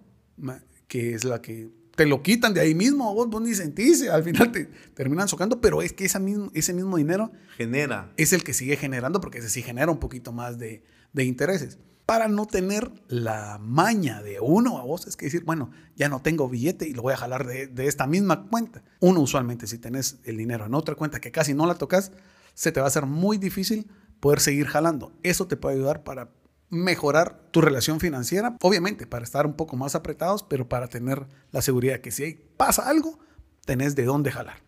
que 0.86 1.14
es 1.14 1.24
la 1.24 1.42
que 1.42 1.70
te 1.98 2.06
lo 2.06 2.22
quitan 2.22 2.54
de 2.54 2.60
ahí 2.60 2.76
mismo, 2.76 3.12
vos, 3.12 3.28
vos 3.28 3.42
ni 3.42 3.52
sentís, 3.54 4.08
al 4.08 4.22
final 4.22 4.52
te 4.52 4.66
terminan 4.94 5.26
socando, 5.26 5.60
pero 5.60 5.82
es 5.82 5.92
que 5.92 6.04
ese 6.04 6.20
mismo, 6.20 6.48
ese 6.54 6.72
mismo 6.72 6.96
dinero 6.96 7.32
genera. 7.56 8.12
Es 8.16 8.32
el 8.32 8.44
que 8.44 8.54
sigue 8.54 8.76
generando, 8.76 9.20
porque 9.20 9.38
ese 9.38 9.50
sí 9.50 9.62
genera 9.62 9.90
un 9.90 9.98
poquito 9.98 10.30
más 10.30 10.59
de, 10.59 10.84
de 11.12 11.24
intereses. 11.24 11.76
Para 12.09 12.26
no 12.26 12.46
tener 12.46 12.90
la 13.09 13.59
maña 13.61 14.22
de 14.22 14.40
uno 14.40 14.78
a 14.78 14.82
vos, 14.82 15.06
es 15.06 15.14
que 15.14 15.26
decir, 15.26 15.44
bueno, 15.44 15.70
ya 15.94 16.09
no 16.09 16.22
tengo 16.22 16.48
billete 16.48 16.88
y 16.88 16.94
lo 16.94 17.02
voy 17.02 17.12
a 17.12 17.18
jalar 17.18 17.46
de, 17.46 17.86
esta 17.86 18.06
misma 18.06 18.46
cuenta. 18.46 18.82
Uno 18.98 19.20
usualmente, 19.20 19.66
si 19.66 19.76
tenés 19.76 20.18
el 20.24 20.38
dinero 20.38 20.64
en 20.64 20.74
otra 20.74 20.94
cuenta 20.94 21.20
que 21.20 21.30
casi 21.30 21.52
no 21.52 21.66
la 21.66 21.74
tocas, 21.74 22.12
se 22.54 22.72
te 22.72 22.80
va 22.80 22.86
a 22.86 22.88
hacer 22.88 23.04
muy 23.04 23.36
difícil 23.36 23.90
poder 24.20 24.40
seguir 24.40 24.68
jalando. 24.68 25.12
Eso 25.22 25.48
te 25.48 25.59
puede 25.59 25.76
ayudar 25.76 26.02
para 26.02 26.30
mejorar 26.70 27.42
tu 27.50 27.61
relación 27.61 28.00
financiera, 28.00 28.56
obviamente 28.62 29.06
para 29.06 29.24
estar 29.24 29.46
un 29.46 29.52
poco 29.52 29.76
más 29.76 29.94
apretados, 29.94 30.42
pero 30.42 30.66
para 30.66 30.88
tener 30.88 31.26
la 31.52 31.61
seguridad 31.61 32.00
que 32.00 32.11
si 32.11 32.40
pasa 32.56 32.88
algo, 32.88 33.18
tenés 33.66 33.96
de 33.96 34.06
dónde 34.06 34.32
jalar. 34.32 34.62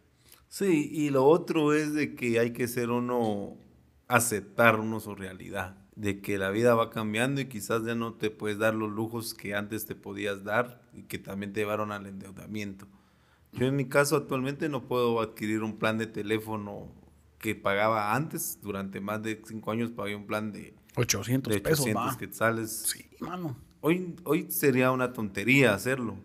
Sí, 0.51 0.91
y 0.93 1.09
lo 1.09 1.24
otro 1.24 1.72
es 1.72 1.95
de 1.95 2.14
que 2.14 2.38
hay 2.38 2.53
que 2.53 2.68
ser 2.68 2.91
uno, 2.91 3.57
aceptar 4.09 4.78
uno 4.78 5.01
su 5.01 5.14
realidad. 5.14 5.80
De 6.01 6.22
que 6.22 6.38
la 6.38 6.51
vida 6.51 6.74
va 6.74 6.88
cambiando 6.88 7.42
y 7.42 7.44
quizás 7.46 7.84
ya 7.84 7.94
no 7.94 8.14
te 8.14 8.30
puedes 8.30 8.59
dar 8.59 8.74
los 8.74 8.90
lujos 8.90 9.34
que 9.34 9.55
antes 9.55 9.84
te 9.84 9.94
podías 9.94 10.44
dar 10.44 10.80
y 10.94 11.03
que 11.03 11.18
también 11.18 11.53
te 11.53 11.61
llevaron 11.61 11.92
al 11.92 12.07
endeudamiento. 12.07 12.86
Yo 13.53 13.66
en 13.66 13.76
mi 13.76 13.84
caso 13.84 14.16
actualmente 14.16 14.70
no 14.70 14.86
puedo 14.86 15.20
adquirir 15.20 15.62
un 15.62 15.76
plan 15.76 15.98
de 15.98 16.07
teléfono 16.07 16.88
que 17.38 17.55
pagaba 17.55 18.14
antes, 18.14 18.59
durante 18.62 19.01
más 19.01 19.22
de 19.22 19.42
cinco 19.46 19.72
años 19.72 19.90
pagué 19.90 20.14
un 20.14 20.26
plan 20.26 20.53
de 20.53 20.74
800, 20.96 21.53
de 21.53 21.61
800 21.61 21.94
pesos, 21.94 22.16
quetzales. 22.16 22.70
Sí, 22.86 23.05
mano. 23.20 23.57
Hoy, 23.82 24.16
hoy 24.24 24.51
sería 24.51 24.92
una 24.92 25.12
tontería 25.12 25.74
hacerlo. 25.74 26.16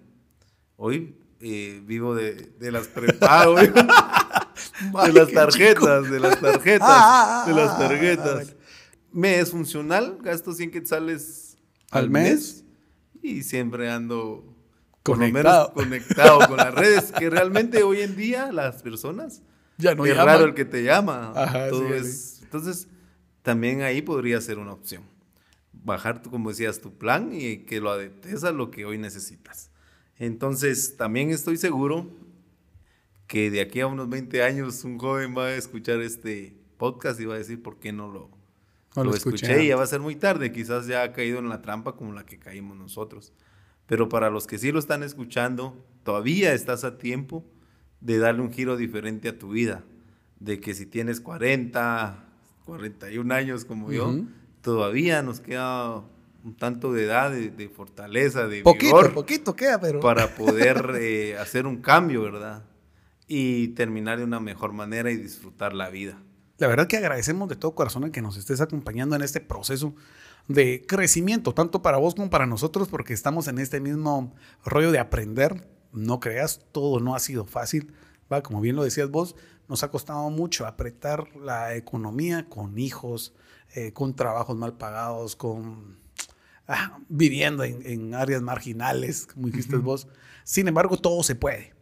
Hoy 0.78 1.18
eh, 1.42 1.82
vivo 1.86 2.16
de, 2.16 2.34
de 2.34 2.72
las 2.72 2.88
prepago, 2.88 3.56
de 3.60 5.14
las 5.14 5.32
tarjetas, 5.34 6.10
de 6.10 6.20
las 6.20 6.40
tarjetas, 6.40 6.88
ah, 6.90 7.44
ah, 7.44 7.48
de 7.48 7.54
las 7.54 7.72
ah, 7.72 7.78
tarjetas. 7.78 8.56
Me 9.16 9.40
es 9.40 9.52
funcional, 9.52 10.18
gasto 10.22 10.52
100 10.52 10.72
quetzales 10.72 11.58
al, 11.90 12.10
mes, 12.10 12.66
y 13.24 13.44
siempre 13.44 13.90
ando 13.90 14.44
conectado. 15.04 15.72
conectado 15.74 16.46
con 16.50 16.58
las 16.58 16.76
redes, 16.76 17.14
que 17.14 17.30
realmente 17.30 17.82
hoy 17.84 18.02
en 18.02 18.18
día 18.18 18.52
las 18.52 18.84
personas 18.84 19.42
ya 19.78 19.96
no 19.96 20.06
es 20.06 20.18
raro 20.18 20.44
el 20.44 20.54
que 20.54 20.66
te 20.66 20.84
llama. 20.84 21.34
Entonces, 22.42 22.90
también 23.42 23.84
ahí 23.84 24.02
podría 24.02 24.42
ser 24.42 24.60
una 24.60 24.74
opción. 24.74 25.04
Bajar, 25.72 26.22
como 26.22 26.50
decías, 26.50 26.82
tu 26.82 26.98
plan 26.98 27.30
y 27.32 27.60
que 27.60 27.80
lo 27.80 27.92
adaptes 27.92 28.44
a 28.44 28.52
lo 28.52 28.70
que 28.70 28.84
hoy 28.84 28.98
necesitas. 28.98 29.72
Entonces, 30.18 30.98
también 30.98 31.32
estoy 31.32 31.56
seguro 31.56 32.10
que 33.28 33.50
de 33.50 33.62
aquí 33.62 33.80
a 33.80 33.88
unos 33.88 34.10
20 34.10 34.44
años 34.44 34.84
un 34.84 34.98
joven 34.98 35.34
va 35.38 35.46
a 35.46 35.56
escuchar 35.56 36.02
este 36.02 36.54
podcast 36.76 37.18
y 37.22 37.26
va 37.26 37.36
a 37.36 37.38
decir, 37.38 37.64
¿por 37.64 37.80
qué 37.80 37.94
no 37.94 38.12
lo, 38.12 38.35
lo, 39.04 39.14
escuché? 39.14 39.64
Y 39.64 39.68
ya 39.70 39.76
va 39.76 39.84
a 39.84 39.88
ser 39.88 40.00
muy 40.00 40.16
tarde, 40.16 40.52
quizás 40.52 40.88
ya 40.88 41.04
ha 41.04 41.12
caído 41.14 41.40
en 41.40 41.50
la 41.50 41.62
trampa 41.62 41.96
como 41.96 42.14
la 42.14 42.26
que 42.26 42.40
caímos 42.40 42.78
nosotros. 42.78 43.34
Pero 43.88 44.10
para 44.10 44.30
los 44.30 44.48
que 44.48 44.58
sí 44.58 44.72
lo 44.72 44.80
están 44.80 45.04
escuchando, 45.04 45.86
todavía 46.04 46.54
estás 46.54 46.84
a 46.84 46.98
tiempo 46.98 47.46
de 48.02 48.18
darle 48.18 48.42
un 48.42 48.52
giro 48.52 48.78
diferente 48.78 49.30
a 49.30 49.38
tu 49.38 49.50
vida. 49.50 49.84
De 50.40 50.60
que 50.60 50.74
si 50.74 50.86
tienes 50.86 51.22
40, 51.22 52.26
41 52.66 53.34
años 53.34 53.66
como 53.66 53.92
yo, 53.92 54.14
todavía 54.62 55.22
nos 55.22 55.40
queda 55.40 56.04
un 56.44 56.56
tanto 56.56 56.94
de 56.94 57.06
edad, 57.06 57.32
de, 57.32 57.70
fortaleza, 57.70 58.48
de 58.48 58.62
poquito, 58.62 59.14
poquito 59.14 59.56
queda, 59.56 59.80
pero 59.80 60.00
para 60.00 60.28
poder 60.36 60.96
eh, 61.00 61.38
hacer 61.38 61.66
un 61.66 61.78
cambio, 61.78 62.22
¿verdad? 62.22 62.64
Y 63.28 63.70
terminar 63.70 64.20
de 64.20 64.26
una 64.26 64.40
mejor 64.40 64.72
manera 64.72 65.10
y 65.10 65.18
disfrutar 65.18 65.74
la 65.74 65.90
vida. 65.90 66.20
La 66.58 66.68
verdad 66.68 66.88
que 66.88 66.98
agradecemos 66.98 67.50
de 67.50 67.58
todo 67.58 67.76
corazón 67.76 68.06
el 68.06 68.12
que 68.12 68.22
nos 68.22 68.38
estés 68.38 68.62
acompañando 68.62 69.16
en 69.16 69.22
este 69.22 69.42
proceso 69.42 69.94
de 70.48 70.86
crecimiento, 70.88 71.54
tanto 71.54 71.82
para 71.82 71.98
vos 71.98 72.16
como 72.16 72.30
para 72.30 72.46
nosotros, 72.46 72.88
porque 72.88 73.14
estamos 73.14 73.48
en 73.48 73.60
este 73.60 73.82
mismo 73.82 74.34
rollo 74.64 74.92
de 74.92 75.00
aprender. 75.00 75.68
No 75.92 76.20
creas, 76.20 76.62
todo 76.72 77.00
no 77.00 77.16
ha 77.16 77.20
sido 77.20 77.46
fácil. 77.46 77.94
¿va? 78.32 78.42
Como 78.42 78.62
bien 78.62 78.76
lo 78.76 78.84
decías 78.84 79.10
vos, 79.10 79.36
nos 79.68 79.84
ha 79.84 79.92
costado 79.92 80.30
mucho 80.30 80.66
apretar 80.66 81.36
la 81.36 81.76
economía 81.76 82.48
con 82.48 82.78
hijos, 82.78 83.34
eh, 83.74 83.92
con 83.92 84.16
trabajos 84.16 84.56
mal 84.56 84.78
pagados, 84.78 85.36
con 85.36 85.98
ah, 86.68 87.00
viviendo 87.10 87.64
en, 87.64 88.14
áreas 88.14 88.42
marginales, 88.42 89.26
como 89.26 89.48
dijiste 89.48 89.76
vos. 89.78 90.08
Sin 90.44 90.68
embargo, 90.68 90.98
todo 90.98 91.24
se 91.24 91.36
puede, 91.36 91.74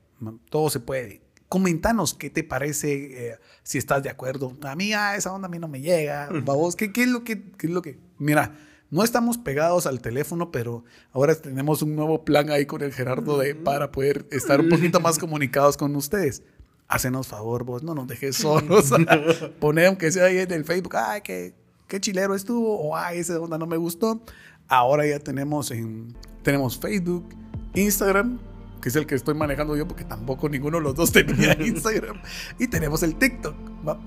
todo 0.50 0.70
se 0.70 0.80
puede. 0.80 1.22
Comentanos 1.54 2.16
qué 2.16 2.32
te 2.32 2.44
parece, 2.44 3.28
eh, 3.28 3.40
si 3.62 3.78
estás 3.78 4.02
de 4.02 4.10
acuerdo. 4.10 4.58
A 4.64 4.76
mí, 4.76 4.92
ah, 4.94 5.16
esa 5.16 5.32
onda 5.32 5.46
a 5.46 5.52
mí 5.52 5.60
no 5.60 5.68
me 5.68 5.82
llega. 5.82 6.28
Vos, 6.44 6.76
¿qué, 6.76 6.92
¿qué, 6.92 7.04
es 7.04 7.10
lo 7.10 7.24
que, 7.24 7.44
qué 7.52 7.68
es 7.68 7.72
lo 7.72 7.84
que? 7.84 8.00
Mira, 8.18 8.56
no 8.90 9.04
estamos 9.04 9.38
pegados 9.38 9.86
al 9.86 10.02
teléfono, 10.02 10.50
pero 10.50 10.84
ahora 11.12 11.36
tenemos 11.36 11.84
un 11.84 11.96
nuevo 11.96 12.26
plan 12.26 12.50
ahí 12.50 12.66
con 12.66 12.82
el 12.82 12.92
Gerardo 12.92 13.38
de, 13.38 13.54
para 13.54 13.92
poder 13.92 14.26
estar 14.32 14.62
un 14.62 14.70
poquito 14.70 15.00
más 15.00 15.20
comunicados 15.20 15.78
con 15.78 15.96
ustedes. 15.96 16.42
Hacenos 16.88 17.28
favor, 17.28 17.66
vos, 17.66 17.84
no 17.84 17.94
nos 17.94 18.08
dejes 18.08 18.36
solos. 18.36 18.92
Poné 19.60 19.86
aunque 19.86 20.12
sea 20.12 20.26
ahí 20.26 20.40
en 20.40 20.52
el 20.54 20.66
Facebook, 20.66 20.96
ay, 20.96 21.22
qué, 21.22 21.54
qué 21.88 22.02
chilero 22.02 22.34
estuvo, 22.34 22.82
o 22.82 22.98
ay, 22.98 23.20
esa 23.20 23.40
onda 23.40 23.60
no 23.60 23.68
me 23.68 23.78
gustó. 23.78 24.24
Ahora 24.68 25.06
ya 25.06 25.20
tenemos, 25.20 25.70
en, 25.70 26.16
tenemos 26.42 26.80
Facebook, 26.80 27.30
Instagram, 27.76 28.40
que 28.84 28.90
es 28.90 28.98
el 28.98 29.06
que 29.06 29.16
estoy 29.16 29.34
manejando 29.34 29.78
yo 29.78 29.88
porque 29.88 30.04
tampoco 30.04 30.50
ninguno 30.50 30.78
de 30.78 30.84
los 30.84 30.94
dos 30.94 31.14
tenía 31.14 31.54
Instagram. 31.60 32.18
Y 32.60 32.68
tenemos 32.68 33.02
el 33.02 33.16
TikTok 33.16 33.56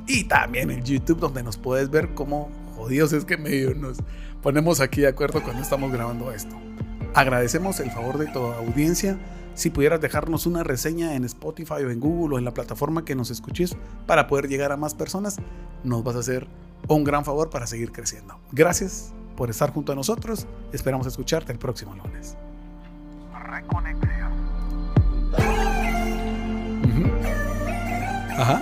y 0.06 0.24
también 0.24 0.70
el 0.70 0.84
YouTube 0.84 1.18
donde 1.18 1.42
nos 1.42 1.56
puedes 1.56 1.88
ver 1.88 2.12
cómo 2.12 2.50
jodidos 2.76 3.14
es 3.14 3.24
que 3.24 3.38
medio 3.38 3.74
nos 3.74 3.96
ponemos 4.42 4.82
aquí 4.82 5.00
de 5.00 5.08
acuerdo 5.08 5.42
cuando 5.42 5.62
estamos 5.62 5.90
grabando 5.90 6.30
esto. 6.30 6.54
Agradecemos 7.14 7.80
el 7.80 7.90
favor 7.90 8.18
de 8.18 8.26
toda 8.26 8.58
audiencia. 8.58 9.18
Si 9.54 9.70
pudieras 9.70 10.02
dejarnos 10.02 10.44
una 10.44 10.62
reseña 10.62 11.14
en 11.14 11.24
Spotify 11.24 11.82
o 11.82 11.90
en 11.90 11.98
Google 11.98 12.34
o 12.34 12.38
en 12.38 12.44
la 12.44 12.52
plataforma 12.52 13.06
que 13.06 13.14
nos 13.14 13.30
escuches 13.30 13.74
para 14.06 14.26
poder 14.26 14.46
llegar 14.46 14.72
a 14.72 14.76
más 14.76 14.92
personas, 14.94 15.38
nos 15.84 16.04
vas 16.04 16.16
a 16.16 16.18
hacer 16.18 16.46
un 16.86 17.02
gran 17.02 17.24
favor 17.24 17.48
para 17.48 17.66
seguir 17.66 17.92
creciendo. 17.92 18.38
Gracias 18.52 19.14
por 19.38 19.48
estar 19.48 19.72
junto 19.72 19.92
a 19.92 19.94
nosotros. 19.94 20.46
Esperamos 20.74 21.06
escucharte 21.06 21.50
el 21.50 21.58
próximo 21.58 21.94
lunes. 21.94 22.36
Reconexión. 23.32 24.35
Ajá. 28.38 28.60